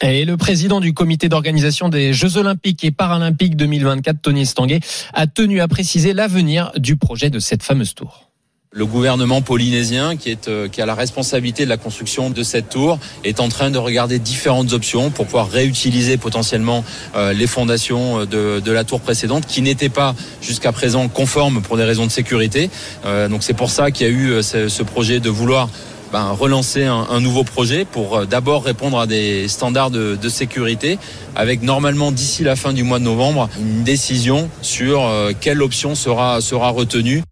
Et 0.00 0.24
le 0.24 0.36
président 0.36 0.78
du 0.78 0.94
comité 0.94 1.28
d'organisation 1.28 1.88
des 1.88 2.12
Jeux 2.12 2.36
Olympiques 2.36 2.84
et 2.84 2.92
Paralympiques 2.92 3.56
2024, 3.56 4.22
Tony 4.22 4.42
Estanguet, 4.42 4.80
a 5.12 5.26
tenu 5.26 5.60
à 5.60 5.66
préciser 5.66 6.12
l'avenir 6.12 6.70
du 6.76 6.96
projet 6.96 7.30
de 7.30 7.40
cette 7.40 7.64
fameuse 7.64 7.94
tour. 7.94 8.27
Le 8.70 8.84
gouvernement 8.84 9.40
polynésien, 9.40 10.14
euh, 10.46 10.68
qui 10.68 10.82
a 10.82 10.86
la 10.86 10.94
responsabilité 10.94 11.64
de 11.64 11.70
la 11.70 11.78
construction 11.78 12.28
de 12.28 12.42
cette 12.42 12.68
tour, 12.68 12.98
est 13.24 13.40
en 13.40 13.48
train 13.48 13.70
de 13.70 13.78
regarder 13.78 14.18
différentes 14.18 14.74
options 14.74 15.08
pour 15.08 15.24
pouvoir 15.24 15.48
réutiliser 15.48 16.18
potentiellement 16.18 16.84
euh, 17.16 17.32
les 17.32 17.46
fondations 17.46 18.26
de, 18.26 18.60
de, 18.60 18.72
la 18.72 18.84
tour 18.84 19.00
précédente, 19.00 19.46
qui 19.46 19.62
n'étaient 19.62 19.88
pas 19.88 20.14
jusqu'à 20.42 20.70
présent 20.70 21.08
conformes 21.08 21.62
pour 21.62 21.78
des 21.78 21.84
raisons 21.84 22.04
de 22.04 22.10
sécurité. 22.10 22.68
Euh, 23.06 23.28
donc 23.28 23.42
c'est 23.42 23.54
pour 23.54 23.70
ça 23.70 23.90
qu'il 23.90 24.06
y 24.06 24.10
a 24.10 24.12
eu 24.12 24.32
euh, 24.32 24.42
ce, 24.42 24.82
projet 24.82 25.18
de 25.18 25.30
vouloir 25.30 25.70
ben, 26.12 26.30
relancer 26.30 26.84
un, 26.84 27.20
nouveau 27.20 27.44
projet 27.44 27.86
pour 27.86 28.26
d'abord 28.26 28.64
répondre 28.64 28.98
à 28.98 29.06
des 29.06 29.48
standards 29.48 29.90
de, 29.90 30.28
sécurité, 30.28 30.98
avec 31.36 31.62
normalement 31.62 32.12
d'ici 32.12 32.44
la 32.44 32.56
fin 32.56 32.72
du 32.74 32.82
mois 32.82 32.98
de 32.98 33.04
novembre 33.04 33.48
une 33.58 33.82
décision 33.82 34.50
sur 34.60 35.06
euh, 35.06 35.32
quelle 35.38 35.62
option 35.62 35.94
sera, 35.94 36.40
sera 36.42 36.68
retenue. 36.68 37.22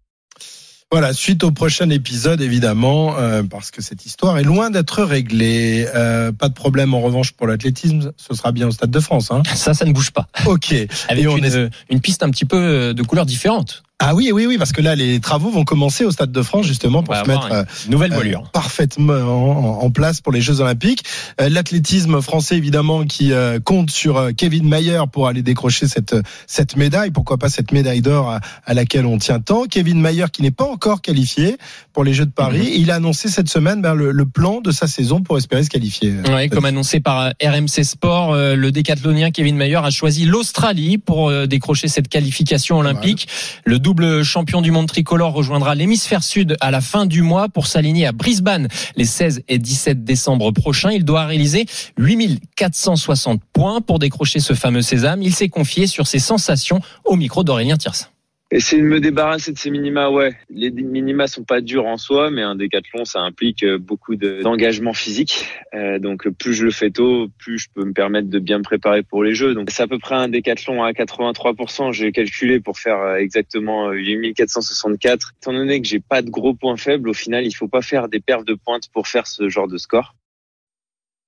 Voilà, 0.89 1.11
suite 1.11 1.43
au 1.43 1.51
prochain 1.51 1.89
épisode, 1.89 2.39
évidemment, 2.39 3.17
euh, 3.17 3.43
parce 3.43 3.71
que 3.71 3.81
cette 3.81 4.05
histoire 4.05 4.37
est 4.37 4.43
loin 4.43 4.69
d'être 4.69 5.03
réglée. 5.03 5.85
Euh, 5.93 6.31
pas 6.31 6.47
de 6.47 6.53
problème, 6.53 6.93
en 6.93 7.01
revanche, 7.01 7.33
pour 7.33 7.45
l'athlétisme, 7.45 8.13
ce 8.15 8.33
sera 8.33 8.53
bien 8.53 8.67
au 8.67 8.71
Stade 8.71 8.91
de 8.91 8.99
France. 9.01 9.29
Hein 9.29 9.43
ça, 9.53 9.73
ça 9.73 9.83
ne 9.83 9.91
bouge 9.91 10.11
pas. 10.11 10.29
Ok. 10.45 10.73
Avec 11.09 11.25
une, 11.25 11.43
est... 11.43 11.69
une 11.89 11.99
piste 11.99 12.23
un 12.23 12.29
petit 12.29 12.45
peu 12.45 12.93
de 12.93 13.03
couleur 13.03 13.25
différente. 13.25 13.83
Ah 13.99 14.13
oui, 14.13 14.29
oui, 14.31 14.45
oui, 14.45 14.59
parce 14.59 14.73
que 14.73 14.81
là, 14.81 14.93
les 14.95 15.19
travaux 15.19 15.49
vont 15.49 15.63
commencer 15.63 16.05
au 16.05 16.11
Stade 16.11 16.31
de 16.31 16.41
France 16.43 16.67
justement 16.67 17.01
pour 17.01 17.15
se 17.15 17.27
mettre 17.27 17.49
euh, 17.51 17.63
nouvelle 17.89 18.13
voilure 18.13 18.41
euh, 18.45 18.49
parfaitement 18.53 19.13
en, 19.13 19.83
en, 19.83 19.89
place 19.89 20.21
pour 20.21 20.31
les 20.31 20.39
Jeux 20.39 20.61
Olympiques. 20.61 21.03
Euh, 21.41 21.49
L'athlétisme 21.49 22.21
français, 22.21 22.57
évidemment, 22.57 23.05
qui 23.05 23.33
euh, 23.33 23.59
compte 23.59 23.89
sur 23.89 24.29
Kevin 24.37 24.69
Mayer 24.69 25.01
pour 25.11 25.27
aller 25.27 25.41
décrocher 25.41 25.87
cette 25.87 26.15
cette 26.45 26.75
médaille. 26.75 27.09
Pourquoi 27.09 27.39
pas 27.39 27.49
cette 27.49 27.71
médaille 27.71 28.01
d'or 28.01 28.29
à, 28.29 28.39
à, 28.67 28.75
laquelle 28.75 29.07
on 29.07 29.17
tient 29.17 29.39
tant. 29.39 29.63
Kevin 29.63 29.99
Mayer, 29.99 30.25
qui 30.31 30.43
n'est 30.43 30.51
pas 30.51 30.65
encore 30.65 31.01
qualifié 31.01 31.57
pour 31.91 32.03
les 32.03 32.13
Jeux 32.13 32.27
de 32.27 32.31
Paris, 32.31 32.67
-hmm. 32.67 32.81
il 32.81 32.91
a 32.91 32.95
annoncé 32.95 33.29
cette 33.29 33.49
semaine 33.49 33.81
ben, 33.81 33.95
le, 33.95 34.11
le, 34.11 34.25
plan 34.27 34.61
de 34.61 34.69
sa 34.71 34.85
saison 34.85 35.21
pour 35.21 35.39
espérer 35.39 35.63
se 35.63 35.69
qualifier. 35.69 36.13
Ouais, 36.29 36.49
comme 36.49 36.65
annoncé 36.65 36.99
par 36.99 37.31
RMC 37.43 37.83
Sport, 37.83 38.35
le 38.35 38.69
décathlonien 38.71 39.31
Kevin 39.31 39.55
Mayer 39.55 39.77
a 39.83 39.89
choisi 39.89 40.25
l'Australie 40.25 40.99
pour 40.99 41.31
décrocher 41.47 41.87
cette 41.87 42.09
qualification 42.09 42.77
olympique. 42.77 43.27
Le 43.65 43.79
double 43.87 44.21
champion 44.21 44.61
du 44.61 44.69
monde 44.69 44.87
tricolore 44.87 45.31
rejoindra 45.31 45.73
l'hémisphère 45.73 46.21
sud 46.21 46.57
à 46.59 46.71
la 46.71 46.81
fin 46.81 47.05
du 47.05 47.21
mois 47.21 47.47
pour 47.47 47.67
s'aligner 47.67 48.05
à 48.05 48.11
Brisbane 48.11 48.67
les 48.97 49.05
16 49.05 49.43
et 49.47 49.59
17 49.59 50.03
décembre 50.03 50.51
prochains. 50.51 50.91
Il 50.91 51.05
doit 51.05 51.23
réaliser 51.23 51.65
8460 51.97 53.41
points 53.53 53.79
pour 53.79 53.99
décrocher 53.99 54.41
ce 54.41 54.51
fameux 54.51 54.81
sésame. 54.81 55.21
Il 55.21 55.33
s'est 55.33 55.47
confié 55.47 55.87
sur 55.87 56.05
ses 56.05 56.19
sensations 56.19 56.81
au 57.05 57.15
micro 57.15 57.45
d'Aurélien 57.45 57.77
Tiersin. 57.77 58.07
Essayer 58.49 58.81
de 58.81 58.87
me 58.87 59.01
débarrasser 59.01 59.51
de 59.51 59.57
ces 59.57 59.69
minima, 59.69 60.09
ouais. 60.09 60.33
Les 60.49 60.71
minima 60.71 61.27
sont 61.27 61.43
pas 61.43 61.59
durs 61.59 61.85
en 61.85 61.97
soi, 61.97 62.31
mais 62.31 62.43
un 62.43 62.55
décathlon, 62.55 63.03
ça 63.03 63.19
implique 63.19 63.65
beaucoup 63.65 64.15
d'engagement 64.15 64.93
physique. 64.93 65.45
Euh, 65.73 65.99
donc 65.99 66.29
plus 66.29 66.53
je 66.53 66.63
le 66.63 66.71
fais 66.71 66.89
tôt, 66.89 67.27
plus 67.37 67.59
je 67.59 67.67
peux 67.75 67.83
me 67.83 67.91
permettre 67.91 68.29
de 68.29 68.39
bien 68.39 68.59
me 68.59 68.63
préparer 68.63 69.03
pour 69.03 69.21
les 69.21 69.35
jeux. 69.35 69.53
Donc 69.53 69.69
c'est 69.69 69.83
à 69.83 69.87
peu 69.87 69.99
près 69.99 70.15
un 70.15 70.29
décathlon 70.29 70.81
à 70.81 70.91
83%. 70.91 71.91
J'ai 71.91 72.13
calculé 72.13 72.61
pour 72.61 72.79
faire 72.79 73.15
exactement 73.15 73.91
8464. 73.91 75.33
Étant 75.41 75.51
donné 75.51 75.81
que 75.81 75.87
j'ai 75.87 75.99
pas 75.99 76.21
de 76.21 76.29
gros 76.29 76.53
points 76.53 76.77
faibles, 76.77 77.09
au 77.09 77.13
final, 77.13 77.45
il 77.45 77.51
faut 77.51 77.67
pas 77.67 77.81
faire 77.81 78.07
des 78.07 78.21
perfs 78.21 78.45
de 78.45 78.53
pointe 78.53 78.87
pour 78.93 79.09
faire 79.09 79.27
ce 79.27 79.49
genre 79.49 79.67
de 79.67 79.77
score. 79.77 80.15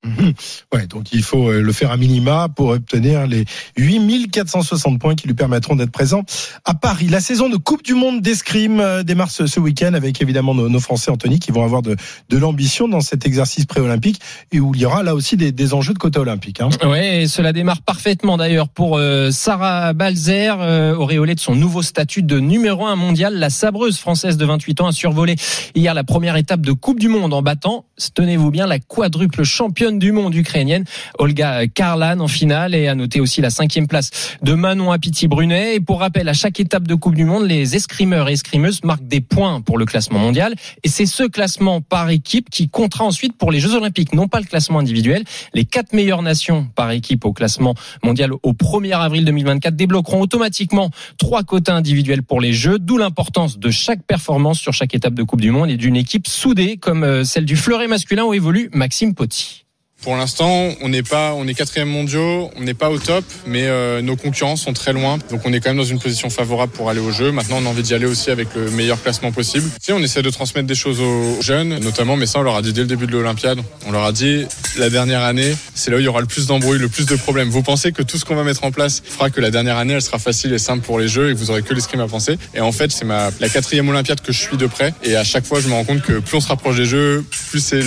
Mmh. 0.06 0.30
Ouais, 0.74 0.88
donc 0.88 1.12
il 1.12 1.24
faut 1.24 1.52
le 1.52 1.74
faire 1.74 1.92
à 1.92 1.98
minima 1.98 2.48
pour 2.56 2.70
obtenir 2.70 3.28
les 3.28 3.44
8460 3.78 4.98
points 5.00 5.16
qui 5.16 5.28
lui 5.28 5.34
permettront 5.34 5.76
d'être 5.76 5.92
présent 5.92 6.24
à 6.64 6.74
Paris. 6.74 7.08
La 7.08 7.20
saison 7.20 7.50
de 7.50 7.58
Coupe 7.58 7.84
du 7.84 7.96
Monde 7.96 8.22
d'escrime 8.22 9.04
démarre 9.04 9.30
ce, 9.30 9.60
week-end 9.60 9.94
avec 9.94 10.22
évidemment 10.22 10.54
nos, 10.56 10.80
Français, 10.80 11.12
Anthony, 11.12 11.40
qui 11.40 11.52
vont 11.52 11.64
avoir 11.64 11.82
de, 11.82 11.98
l'ambition 12.32 12.88
dans 12.88 13.02
cet 13.02 13.26
exercice 13.26 13.66
pré-olympique 13.66 14.22
et 14.52 14.60
où 14.60 14.74
il 14.74 14.82
y 14.82 14.86
aura 14.86 15.04
là 15.04 15.16
aussi 15.16 15.36
des, 15.36 15.74
enjeux 15.74 15.94
de 15.94 16.00
côté 16.00 16.20
olympique. 16.20 16.62
Hein. 16.62 16.70
Ouais, 16.84 17.26
cela 17.28 17.54
démarre 17.54 17.82
parfaitement 17.82 18.38
d'ailleurs 18.38 18.70
pour 18.70 18.98
euh, 18.98 19.32
Sarah 19.32 19.94
Balzer, 19.94 20.58
euh, 20.62 20.96
auréolée 20.96 21.36
de 21.36 21.40
son 21.40 21.56
nouveau 21.56 21.82
statut 21.82 22.24
de 22.24 22.40
numéro 22.40 22.86
un 22.86 22.96
mondial. 22.96 23.36
La 23.36 23.50
sabreuse 23.50 23.98
française 23.98 24.38
de 24.38 24.46
28 24.46 24.82
ans 24.82 24.88
a 24.88 24.92
survolé 24.92 25.36
hier 25.76 25.94
la 25.94 26.04
première 26.04 26.38
étape 26.38 26.62
de 26.62 26.72
Coupe 26.72 27.00
du 27.00 27.08
Monde 27.08 27.34
en 27.34 27.42
battant, 27.42 27.86
tenez-vous 28.14 28.52
bien, 28.52 28.66
la 28.66 28.80
quadruple 28.80 29.44
championne 29.44 29.89
du 29.98 30.12
monde 30.12 30.36
ukrainienne, 30.36 30.84
Olga 31.18 31.68
Karlan 31.68 32.20
en 32.20 32.28
finale 32.28 32.76
et 32.76 32.88
à 32.88 32.96
noter 32.96 33.20
aussi 33.20 33.42
la 33.42 33.50
cinquième 33.50 33.88
place 33.88 34.12
de 34.44 34.54
Manon 34.54 34.92
Apiti-Brunet. 34.92 35.76
Et 35.76 35.80
pour 35.80 36.02
rappel, 36.02 36.30
à 36.30 36.34
chaque 36.34 36.60
étape 36.60 36.88
de 36.88 36.96
Coupe 36.96 37.16
du 37.16 37.26
Monde, 37.26 37.48
les 37.48 37.76
escrimeurs 37.76 38.30
et 38.30 38.34
escrimeuses 38.34 38.84
marquent 38.84 39.08
des 39.08 39.22
points 39.22 39.62
pour 39.62 39.78
le 39.78 39.86
classement 39.86 40.20
mondial. 40.20 40.54
Et 40.84 40.90
c'est 40.90 41.06
ce 41.06 41.24
classement 41.24 41.82
par 41.82 42.10
équipe 42.10 42.50
qui 42.50 42.70
comptera 42.70 43.06
ensuite 43.06 43.38
pour 43.38 43.52
les 43.52 43.60
Jeux 43.60 43.74
Olympiques, 43.74 44.14
non 44.14 44.28
pas 44.28 44.40
le 44.40 44.46
classement 44.46 44.80
individuel. 44.80 45.24
Les 45.54 45.66
quatre 45.66 45.94
meilleures 45.94 46.22
nations 46.22 46.68
par 46.76 46.92
équipe 46.92 47.26
au 47.26 47.34
classement 47.34 47.76
mondial 48.04 48.32
au 48.44 48.54
1er 48.54 48.96
avril 49.00 49.26
2024 49.26 49.76
débloqueront 49.76 50.22
automatiquement 50.22 50.92
trois 51.18 51.44
quotas 51.44 51.74
individuels 51.74 52.24
pour 52.24 52.42
les 52.42 52.54
Jeux, 52.54 52.78
d'où 52.80 52.98
l'importance 52.98 53.58
de 53.58 53.70
chaque 53.70 54.04
performance 54.04 54.60
sur 54.60 54.74
chaque 54.74 54.94
étape 54.94 55.14
de 55.14 55.24
Coupe 55.24 55.42
du 55.42 55.52
Monde 55.52 55.70
et 55.70 55.78
d'une 55.78 55.96
équipe 55.96 56.28
soudée 56.28 56.78
comme 56.78 57.24
celle 57.24 57.46
du 57.46 57.56
fleuret 57.56 57.88
masculin 57.88 58.26
où 58.26 58.34
évolue 58.34 58.70
Maxime 58.74 59.16
Potti. 59.16 59.66
Pour 60.02 60.16
l'instant, 60.16 60.70
on 60.82 60.88
n'est 60.88 61.04
pas, 61.04 61.34
on 61.34 61.46
est 61.46 61.54
quatrième 61.54 61.90
mondiaux, 61.90 62.50
on 62.56 62.62
n'est 62.62 62.74
pas 62.74 62.90
au 62.90 62.98
top, 62.98 63.26
mais 63.46 63.64
euh, 63.68 64.02
nos 64.02 64.16
concurrents 64.16 64.56
sont 64.56 64.72
très 64.72 64.94
loin, 64.94 65.18
donc 65.30 65.42
on 65.44 65.52
est 65.52 65.60
quand 65.60 65.72
même 65.72 65.78
dans 65.78 65.84
une 65.84 66.00
position 66.00 66.30
favorable 66.30 66.72
pour 66.72 66.90
aller 66.90 67.02
au 67.02 67.12
jeu. 67.12 67.32
Maintenant, 67.34 67.58
on 67.62 67.66
a 67.66 67.70
envie 67.70 67.84
d'y 67.84 67.94
aller 67.94 68.06
aussi 68.06 68.32
avec 68.32 68.48
le 68.56 68.72
meilleur 68.72 69.02
classement 69.02 69.34
possible. 69.34 69.70
Si 69.82 69.92
on 69.92 70.00
essaie 70.00 70.22
de 70.22 70.30
transmettre 70.30 70.68
des 70.68 70.76
choses 70.76 71.02
aux 71.02 71.42
jeunes, 71.42 71.80
notamment, 71.80 72.16
mais 72.16 72.28
ça, 72.28 72.40
on 72.40 72.44
leur 72.44 72.56
a 72.56 72.62
dit 72.62 72.72
dès 72.72 72.82
le 72.82 72.88
début 72.88 73.08
de 73.08 73.12
l'Olympiade. 73.12 73.60
On 73.88 73.92
leur 73.92 74.06
a 74.06 74.14
dit 74.14 74.46
la 74.78 74.90
dernière 74.90 75.24
année, 75.24 75.54
c'est 75.76 75.92
là 75.92 75.98
où 75.98 76.00
il 76.00 76.06
y 76.06 76.08
aura 76.08 76.22
le 76.22 76.28
plus 76.28 76.48
d'embrouilles, 76.48 76.80
le 76.80 76.88
plus 76.88 77.06
de 77.06 77.16
problèmes. 77.18 77.50
Vous 77.50 77.64
pensez 77.64 77.92
que 77.92 78.02
tout 78.02 78.18
ce 78.18 78.24
qu'on 78.24 78.36
va 78.36 78.44
mettre 78.44 78.64
en 78.64 78.72
place 78.72 79.04
fera 79.06 79.30
que 79.30 79.42
la 79.42 79.52
dernière 79.52 79.78
année, 79.78 79.96
elle 79.96 80.02
sera 80.02 80.18
facile 80.18 80.54
et 80.54 80.60
simple 80.60 80.86
pour 80.86 80.98
les 80.98 81.10
jeux 81.10 81.30
et 81.30 81.34
que 81.34 81.40
vous 81.40 81.52
aurez 81.52 81.62
que 81.62 81.74
l'escrime 81.74 82.00
à 82.00 82.08
penser. 82.08 82.38
Et 82.54 82.62
en 82.62 82.72
fait, 82.72 82.90
c'est 82.92 83.06
ma 83.06 83.32
la 83.42 83.50
quatrième 83.50 83.90
Olympiade 83.90 84.22
que 84.22 84.32
je 84.32 84.40
suis 84.40 84.56
de 84.56 84.68
près, 84.68 84.94
et 85.04 85.18
à 85.18 85.26
chaque 85.26 85.46
fois, 85.46 85.60
je 85.60 85.68
me 85.68 85.74
rends 85.74 85.84
compte 85.84 86.02
que 86.02 86.20
plus 86.20 86.38
on 86.38 86.42
se 86.42 86.48
rapproche 86.48 86.78
des 86.78 86.86
jeux, 86.86 87.26
plus 87.50 87.60
c'est 87.60 87.84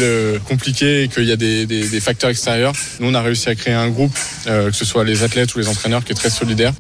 compliqué 0.46 1.05
et 1.05 1.09
qu'il 1.09 1.25
y 1.25 1.33
a 1.33 1.37
des, 1.37 1.66
facteurs 2.02 2.30
extérieurs. 2.30 2.74
Nous, 3.00 3.08
on 3.08 3.14
a 3.14 3.22
réussi 3.22 3.48
à 3.48 3.54
créer 3.54 3.74
un 3.74 3.88
groupe, 3.88 4.16
euh, 4.46 4.70
que 4.70 4.76
ce 4.76 4.84
soit 4.84 5.04
les 5.04 5.22
athlètes 5.22 5.54
ou 5.54 5.58
les 5.58 5.68
entraîneurs, 5.68 6.04
qui 6.04 6.12
est 6.12 6.16
très 6.16 6.30
solidaire. 6.30 6.72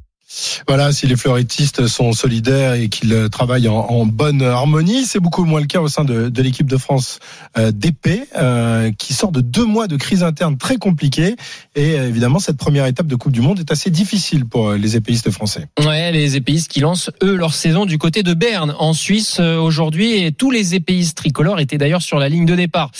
Voilà, 0.66 0.92
si 0.92 1.06
les 1.06 1.16
fleurettistes 1.16 1.86
sont 1.86 2.12
solidaires 2.12 2.74
et 2.74 2.88
qu'ils 2.88 3.28
travaillent 3.30 3.68
en, 3.68 4.06
bonne 4.06 4.42
harmonie, 4.42 5.04
c'est 5.04 5.20
beaucoup 5.20 5.44
moins 5.44 5.60
le 5.60 5.66
cas 5.66 5.80
au 5.80 5.88
sein 5.88 6.04
de, 6.04 6.42
l'équipe 6.42 6.68
de 6.68 6.76
France 6.76 7.18
euh, 7.56 7.70
d'épée, 7.70 8.24
euh, 8.36 8.90
qui 8.98 9.14
sort 9.14 9.30
de 9.30 9.40
deux 9.40 9.64
mois 9.64 9.86
de 9.86 9.96
crise 9.96 10.22
interne 10.22 10.56
très 10.56 10.76
compliquée. 10.76 11.36
Et 11.74 11.98
euh, 11.98 12.08
évidemment, 12.08 12.38
cette 12.38 12.56
première 12.56 12.86
étape 12.86 13.06
de 13.06 13.14
Coupe 13.14 13.32
du 13.32 13.40
Monde 13.40 13.60
est 13.60 13.70
assez 13.70 13.90
difficile 13.90 14.46
pour 14.46 14.70
euh, 14.70 14.76
les 14.76 14.96
épéistes 14.96 15.30
français. 15.30 15.66
Ouais, 15.84 16.10
les 16.12 16.36
épéistes 16.36 16.70
qui 16.70 16.80
lancent, 16.80 17.10
eux, 17.22 17.34
leur 17.34 17.54
saison 17.54 17.84
du 17.84 17.98
côté 17.98 18.22
de 18.22 18.34
Berne, 18.34 18.74
en 18.78 18.92
Suisse, 18.92 19.38
aujourd'hui. 19.40 20.24
Et 20.24 20.32
tous 20.32 20.50
les 20.50 20.74
épéistes 20.74 21.16
tricolores 21.16 21.60
étaient 21.60 21.78
d'ailleurs 21.78 22.02
sur 22.02 22.18
la 22.18 22.28
ligne 22.28 22.46
de 22.46 22.56
départ 22.56 22.90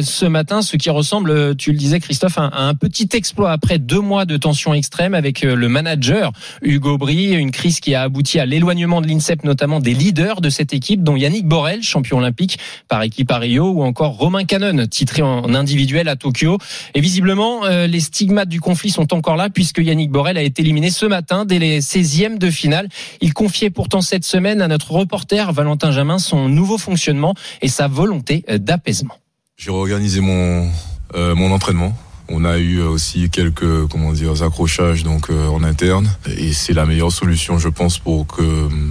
ce 0.00 0.24
matin, 0.24 0.62
ce 0.62 0.76
qui 0.76 0.90
ressemble, 0.90 1.56
tu 1.56 1.72
le 1.72 1.78
disais, 1.78 2.00
Christophe, 2.00 2.38
à, 2.38 2.46
à 2.46 2.62
un 2.62 2.74
petit 2.74 3.08
exploit 3.12 3.52
après 3.52 3.78
deux 3.78 4.00
mois 4.00 4.24
de 4.24 4.36
tension 4.36 4.72
extrême 4.72 5.14
avec 5.14 5.42
le 5.42 5.68
manager 5.68 6.32
Hugo 6.74 6.98
Brie, 6.98 7.34
une 7.34 7.52
crise 7.52 7.78
qui 7.78 7.94
a 7.94 8.02
abouti 8.02 8.40
à 8.40 8.46
l'éloignement 8.46 9.00
de 9.00 9.06
l'INSEP, 9.06 9.44
notamment 9.44 9.78
des 9.78 9.94
leaders 9.94 10.40
de 10.40 10.50
cette 10.50 10.74
équipe, 10.74 11.04
dont 11.04 11.14
Yannick 11.14 11.46
Borel, 11.46 11.84
champion 11.84 12.18
olympique 12.18 12.58
par 12.88 13.02
équipe 13.02 13.30
à 13.30 13.38
Rio, 13.38 13.70
ou 13.70 13.84
encore 13.84 14.16
Romain 14.16 14.44
Cannon, 14.44 14.84
titré 14.88 15.22
en 15.22 15.54
individuel 15.54 16.08
à 16.08 16.16
Tokyo. 16.16 16.58
Et 16.94 17.00
visiblement, 17.00 17.64
euh, 17.64 17.86
les 17.86 18.00
stigmates 18.00 18.48
du 18.48 18.60
conflit 18.60 18.90
sont 18.90 19.14
encore 19.14 19.36
là, 19.36 19.50
puisque 19.50 19.78
Yannick 19.78 20.10
Borel 20.10 20.36
a 20.36 20.42
été 20.42 20.62
éliminé 20.62 20.90
ce 20.90 21.06
matin 21.06 21.44
dès 21.44 21.60
les 21.60 21.80
16e 21.80 22.38
de 22.38 22.50
finale. 22.50 22.88
Il 23.20 23.34
confiait 23.34 23.70
pourtant 23.70 24.00
cette 24.00 24.24
semaine 24.24 24.60
à 24.60 24.66
notre 24.66 24.90
reporter 24.90 25.52
Valentin 25.52 25.92
Jamin 25.92 26.18
son 26.18 26.48
nouveau 26.48 26.76
fonctionnement 26.76 27.34
et 27.62 27.68
sa 27.68 27.86
volonté 27.86 28.44
d'apaisement. 28.48 29.14
J'ai 29.56 29.70
réorganisé 29.70 30.20
mon, 30.20 30.68
euh, 31.14 31.36
mon 31.36 31.52
entraînement 31.52 31.94
on 32.28 32.44
a 32.44 32.58
eu 32.58 32.80
aussi 32.80 33.30
quelques 33.30 33.86
comment 33.88 34.12
dire 34.12 34.42
accrochages 34.42 35.02
donc 35.02 35.30
euh, 35.30 35.48
en 35.48 35.62
interne 35.62 36.10
et 36.36 36.52
c'est 36.52 36.72
la 36.72 36.86
meilleure 36.86 37.12
solution 37.12 37.58
je 37.58 37.68
pense 37.68 37.98
pour 37.98 38.26
que 38.26 38.42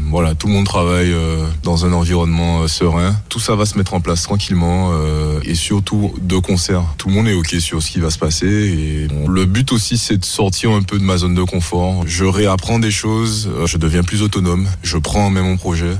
voilà 0.09 0.35
tout 0.35 0.47
le 0.47 0.53
monde 0.53 0.65
travaille 0.65 1.11
euh, 1.11 1.47
dans 1.63 1.85
un 1.85 1.93
environnement 1.93 2.61
euh, 2.61 2.67
serein. 2.67 3.15
Tout 3.29 3.39
ça 3.39 3.55
va 3.55 3.65
se 3.65 3.77
mettre 3.77 3.93
en 3.93 4.01
place 4.01 4.23
tranquillement 4.23 4.91
et 5.43 5.55
surtout 5.55 6.13
de 6.21 6.37
concert. 6.37 6.83
Tout 6.97 7.09
le 7.09 7.15
monde 7.15 7.27
est 7.27 7.33
ok 7.33 7.55
sur 7.59 7.81
ce 7.81 7.91
qui 7.91 7.99
va 7.99 8.09
se 8.09 8.17
passer 8.17 8.47
et 8.47 9.07
le 9.27 9.45
but 9.45 9.71
aussi 9.71 9.97
c'est 9.97 10.17
de 10.17 10.25
sortir 10.25 10.71
un 10.71 10.83
peu 10.83 10.99
de 10.99 11.03
ma 11.03 11.17
zone 11.17 11.35
de 11.35 11.43
confort. 11.43 12.03
Je 12.05 12.25
réapprends 12.25 12.79
des 12.79 12.91
choses, 12.91 13.49
je 13.65 13.77
deviens 13.77 14.03
plus 14.03 14.21
autonome, 14.21 14.67
je 14.83 14.97
prends 14.97 15.25
en 15.25 15.29
main 15.29 15.43
mon 15.43 15.57
projet. 15.57 15.95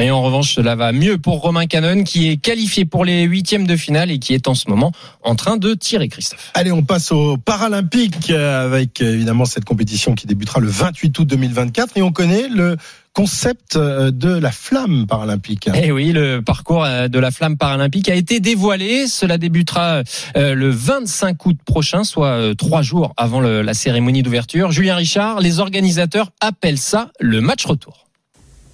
Et 0.00 0.10
en 0.10 0.22
revanche, 0.22 0.54
cela 0.54 0.74
va 0.74 0.92
mieux 0.92 1.18
pour 1.18 1.40
Romain 1.40 1.66
Canon 1.66 2.02
qui 2.02 2.28
est 2.28 2.36
qualifié 2.36 2.84
pour 2.84 3.04
les 3.04 3.22
huitièmes 3.22 3.66
de 3.66 3.76
finale 3.76 4.10
et 4.10 4.18
qui 4.18 4.34
est 4.34 4.48
en 4.48 4.54
ce 4.54 4.68
moment 4.68 4.92
en 5.22 5.34
train 5.36 5.56
de 5.56 5.74
tirer 5.74 6.08
Christophe. 6.08 6.50
Allez, 6.54 6.72
on 6.72 6.82
passe 6.82 7.12
aux 7.12 7.36
Paralympiques 7.36 8.30
avec 8.30 9.00
évidemment 9.00 9.44
cette 9.44 9.64
compétition 9.64 10.14
qui 10.14 10.26
débutera 10.26 10.60
le 10.60 10.68
28 10.68 11.18
août 11.18 11.26
2024 11.28 11.96
et 11.96 12.02
on 12.02 12.12
connaît 12.12 12.48
le 12.48 12.76
concept 13.14 13.76
euh, 13.76 14.10
de 14.10 14.28
la 14.28 14.50
flamme 14.50 15.06
paralympique. 15.06 15.70
Eh 15.72 15.92
oui, 15.92 16.12
le 16.12 16.40
parcours 16.40 16.84
euh, 16.84 17.06
de 17.06 17.18
la 17.20 17.30
flamme 17.30 17.56
paralympique 17.56 18.08
a 18.08 18.14
été 18.14 18.40
dévoilé. 18.40 19.06
Cela 19.06 19.38
débutera 19.38 20.02
euh, 20.36 20.54
le 20.54 20.70
25 20.70 21.46
août 21.46 21.56
prochain, 21.64 22.02
soit 22.02 22.54
trois 22.58 22.82
jours 22.82 23.14
avant 23.16 23.40
la 23.40 23.74
cérémonie 23.74 24.22
d'ouverture. 24.22 24.72
Julien 24.72 24.96
Richard, 24.96 25.40
les 25.40 25.60
organisateurs 25.60 26.30
appellent 26.40 26.78
ça 26.78 27.10
le 27.20 27.40
match 27.40 27.64
retour. 27.64 28.03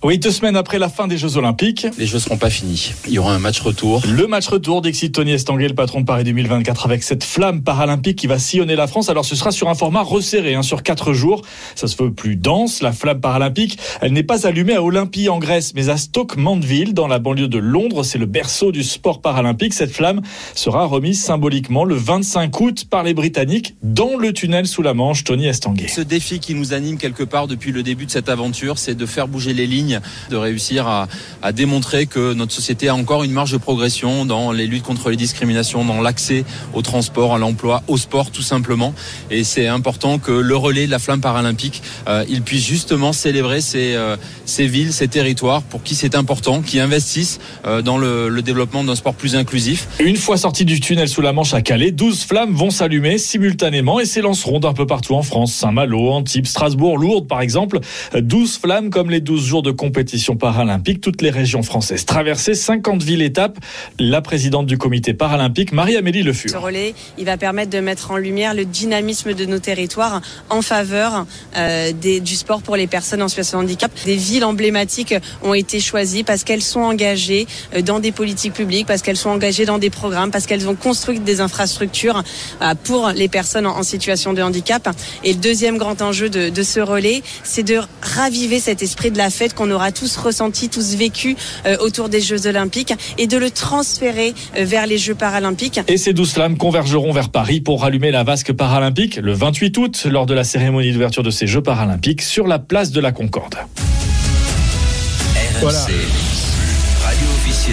Oui, 0.02 0.18
deux 0.18 0.30
semaines 0.30 0.56
après 0.56 0.78
la 0.78 0.88
fin 0.88 1.08
des 1.08 1.18
Jeux 1.18 1.36
Olympiques. 1.36 1.86
Les 1.98 2.06
Jeux 2.06 2.20
seront 2.20 2.38
pas 2.38 2.48
finis. 2.48 2.94
Il 3.06 3.12
y 3.12 3.18
aura 3.18 3.34
un 3.34 3.38
match 3.38 3.60
retour. 3.60 4.00
Le 4.08 4.26
match 4.26 4.48
retour 4.48 4.80
d'Exit 4.80 5.12
Tony 5.12 5.32
Estanguet, 5.32 5.68
le 5.68 5.74
patron 5.74 6.00
de 6.00 6.06
Paris 6.06 6.24
2024, 6.24 6.86
avec 6.86 7.02
cette 7.02 7.22
flamme 7.22 7.62
paralympique 7.62 8.16
qui 8.16 8.26
va 8.26 8.38
sillonner 8.38 8.76
la 8.76 8.86
France. 8.86 9.10
Alors 9.10 9.26
ce 9.26 9.36
sera 9.36 9.50
sur 9.50 9.68
un 9.68 9.74
format 9.74 10.00
resserré, 10.00 10.54
hein, 10.54 10.62
sur 10.62 10.82
quatre 10.82 11.12
jours. 11.12 11.42
Ça 11.74 11.86
se 11.86 12.02
veut 12.02 12.10
plus 12.14 12.36
dense. 12.36 12.80
La 12.80 12.92
flamme 12.92 13.20
paralympique, 13.20 13.78
elle 14.00 14.14
n'est 14.14 14.22
pas 14.22 14.46
allumée 14.46 14.74
à 14.74 14.82
Olympie 14.82 15.28
en 15.28 15.38
Grèce, 15.38 15.74
mais 15.74 15.90
à 15.90 15.98
Stoke 15.98 16.38
Mandeville, 16.38 16.94
dans 16.94 17.06
la 17.06 17.18
banlieue 17.18 17.48
de 17.48 17.58
Londres. 17.58 18.02
C'est 18.02 18.16
le 18.16 18.24
berceau 18.24 18.72
du 18.72 18.82
sport 18.82 19.20
paralympique. 19.20 19.74
Cette 19.74 19.92
flamme 19.92 20.22
sera 20.54 20.86
remise 20.86 21.22
symboliquement 21.22 21.84
le 21.84 21.94
25 21.94 22.58
août 22.58 22.86
par 22.88 23.02
les 23.02 23.12
Britanniques 23.12 23.74
dans 23.82 24.16
le 24.16 24.32
tunnel 24.32 24.66
sous 24.66 24.80
la 24.80 24.94
Manche. 24.94 25.24
Tony 25.24 25.46
Estanguet. 25.46 25.88
Ce 25.88 26.00
défi 26.00 26.40
qui 26.40 26.54
nous 26.54 26.72
anime 26.72 26.96
quelque 26.96 27.22
part 27.22 27.48
depuis 27.48 27.70
le 27.70 27.82
début 27.82 28.06
de 28.06 28.10
cette 28.10 28.30
aventure, 28.30 28.78
c'est 28.78 28.94
de 28.94 29.04
faire 29.04 29.28
bouger 29.28 29.52
les 29.52 29.66
lignes 29.66 29.89
de 30.31 30.37
réussir 30.37 30.87
à, 30.87 31.09
démontrer 31.53 32.07
que 32.07 32.35
notre 32.35 32.53
société 32.53 32.88
a 32.88 32.94
encore 32.94 33.24
une 33.24 33.33
marge 33.33 33.53
de 33.53 33.57
progression 33.57 34.24
dans 34.24 34.53
les 34.53 34.66
luttes 34.66 34.83
contre 34.83 35.11
les 35.11 35.16
discriminations, 35.16 35.85
dans 35.85 36.00
l'accès 36.00 36.44
au 36.74 36.83
transport, 36.83 37.35
à 37.35 37.38
l'emploi, 37.38 37.83
au 37.88 37.96
sport 37.96 38.31
tout 38.31 38.42
simplement. 38.42 38.94
Et 39.31 39.44
c'est 39.44 39.66
important 39.66 40.18
que 40.18 40.33
le 40.33 40.57
relais 40.57 40.87
de 40.87 40.90
la 40.90 40.98
flamme 40.98 41.20
paralympique, 41.20 41.83
euh, 42.09 42.24
il 42.29 42.42
puisse 42.42 42.64
justement 42.64 43.12
célébrer 43.12 43.61
ces, 43.61 43.94
euh, 43.94 44.16
ces 44.44 44.66
villes, 44.66 44.92
ces 44.92 45.09
territoires 45.09 45.62
pour 45.62 45.83
qui 45.83 45.94
c'est 45.94 46.14
important, 46.14 46.62
qui 46.62 46.79
investissent 46.81 47.40
euh, 47.66 47.83
dans 47.83 47.98
le, 47.98 48.29
le 48.29 48.42
développement 48.42 48.85
d'un 48.85 48.94
sport 48.94 49.14
plus 49.14 49.37
inclusif. 49.37 49.88
Une 50.00 50.16
fois 50.16 50.37
sorti 50.37 50.64
du 50.64 50.81
tunnel 50.81 51.09
sous 51.09 51.22
la 51.22 51.33
Manche 51.33 51.55
à 51.55 51.62
Calais, 51.62 51.90
12 51.90 52.24
flammes 52.24 52.55
vont 52.55 52.70
s'allumer 52.70 53.18
simultanément 53.18 54.00
et 54.00 54.05
s'élanceront 54.05 54.61
d'un 54.61 54.72
peu 54.72 54.87
partout 54.87 55.14
en 55.14 55.22
France. 55.22 55.53
Saint-Malo, 55.53 56.11
Antibes, 56.11 56.46
Strasbourg, 56.46 56.98
Lourdes 56.98 57.26
par 57.26 57.40
exemple. 57.40 57.81
12 58.14 58.59
flammes 58.59 58.90
comme 58.90 59.11
les 59.11 59.20
12 59.20 59.44
jours 59.44 59.62
de 59.62 59.70
compétition 59.80 60.36
paralympique, 60.36 61.00
toutes 61.00 61.22
les 61.22 61.30
régions 61.30 61.62
françaises 61.62 62.04
traversées, 62.04 62.52
50 62.52 63.02
villes 63.02 63.22
étapes. 63.22 63.56
La 63.98 64.20
présidente 64.20 64.66
du 64.66 64.76
comité 64.76 65.14
paralympique, 65.14 65.72
Marie-Amélie 65.72 66.22
Le 66.22 66.34
Fur. 66.34 66.50
Ce 66.50 66.56
relais, 66.58 66.94
il 67.16 67.24
va 67.24 67.38
permettre 67.38 67.70
de 67.70 67.80
mettre 67.80 68.10
en 68.10 68.18
lumière 68.18 68.52
le 68.52 68.66
dynamisme 68.66 69.32
de 69.32 69.46
nos 69.46 69.58
territoires 69.58 70.20
en 70.50 70.60
faveur 70.60 71.24
euh, 71.56 71.92
du 71.92 72.36
sport 72.36 72.60
pour 72.60 72.76
les 72.76 72.86
personnes 72.86 73.22
en 73.22 73.28
situation 73.28 73.60
de 73.60 73.64
handicap. 73.64 73.90
Des 74.04 74.16
villes 74.16 74.44
emblématiques 74.44 75.14
ont 75.42 75.54
été 75.54 75.80
choisies 75.80 76.24
parce 76.24 76.44
qu'elles 76.44 76.60
sont 76.60 76.80
engagées 76.80 77.46
euh, 77.74 77.80
dans 77.80 78.00
des 78.00 78.12
politiques 78.12 78.52
publiques, 78.52 78.86
parce 78.86 79.00
qu'elles 79.00 79.16
sont 79.16 79.30
engagées 79.30 79.64
dans 79.64 79.78
des 79.78 79.88
programmes, 79.88 80.30
parce 80.30 80.44
qu'elles 80.44 80.68
ont 80.68 80.74
construit 80.74 81.20
des 81.20 81.40
infrastructures 81.40 82.22
euh, 82.60 82.74
pour 82.84 83.08
les 83.14 83.28
personnes 83.28 83.66
en, 83.66 83.82
situation 83.82 84.34
de 84.34 84.42
handicap. 84.42 84.90
Et 85.24 85.32
le 85.32 85.38
deuxième 85.38 85.78
grand 85.78 86.02
enjeu 86.02 86.28
de, 86.28 86.50
de 86.50 86.62
ce 86.62 86.80
relais, 86.80 87.22
c'est 87.44 87.62
de 87.62 87.80
raviver 88.02 88.60
cet 88.60 88.82
esprit 88.82 89.10
de 89.10 89.16
la 89.16 89.30
fête 89.30 89.54
qu'on 89.54 89.69
aura 89.70 89.92
tous 89.92 90.16
ressenti, 90.16 90.68
tous 90.68 90.94
vécu 90.94 91.37
euh, 91.66 91.76
autour 91.80 92.09
des 92.09 92.20
Jeux 92.20 92.46
Olympiques 92.46 92.94
et 93.18 93.26
de 93.26 93.37
le 93.37 93.50
transférer 93.50 94.35
euh, 94.56 94.64
vers 94.64 94.87
les 94.87 94.98
Jeux 94.98 95.14
Paralympiques. 95.14 95.80
Et 95.88 95.96
ces 95.96 96.12
douze 96.12 96.33
flammes 96.33 96.56
convergeront 96.56 97.12
vers 97.12 97.30
Paris 97.30 97.61
pour 97.61 97.83
rallumer 97.83 98.11
la 98.11 98.24
vasque 98.24 98.52
paralympique 98.52 99.16
le 99.16 99.33
28 99.33 99.78
août 99.78 100.06
lors 100.11 100.26
de 100.26 100.35
la 100.35 100.44
cérémonie 100.44 100.92
d'ouverture 100.92 101.22
de 101.22 101.30
ces 101.30 101.46
Jeux 101.46 101.62
Paralympiques 101.62 102.22
sur 102.22 102.46
la 102.46 102.59
place 102.59 102.90
de 102.90 103.00
la 103.00 103.12
Concorde. 103.12 103.54
RMC, 103.54 105.61
voilà. 105.61 105.78
radio 105.78 107.26
officielle 107.37 107.72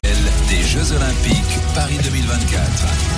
des 0.49 0.67
Jeux 0.67 0.95
Olympiques 0.95 1.59
Paris 1.73 1.97
2024. 2.03 3.16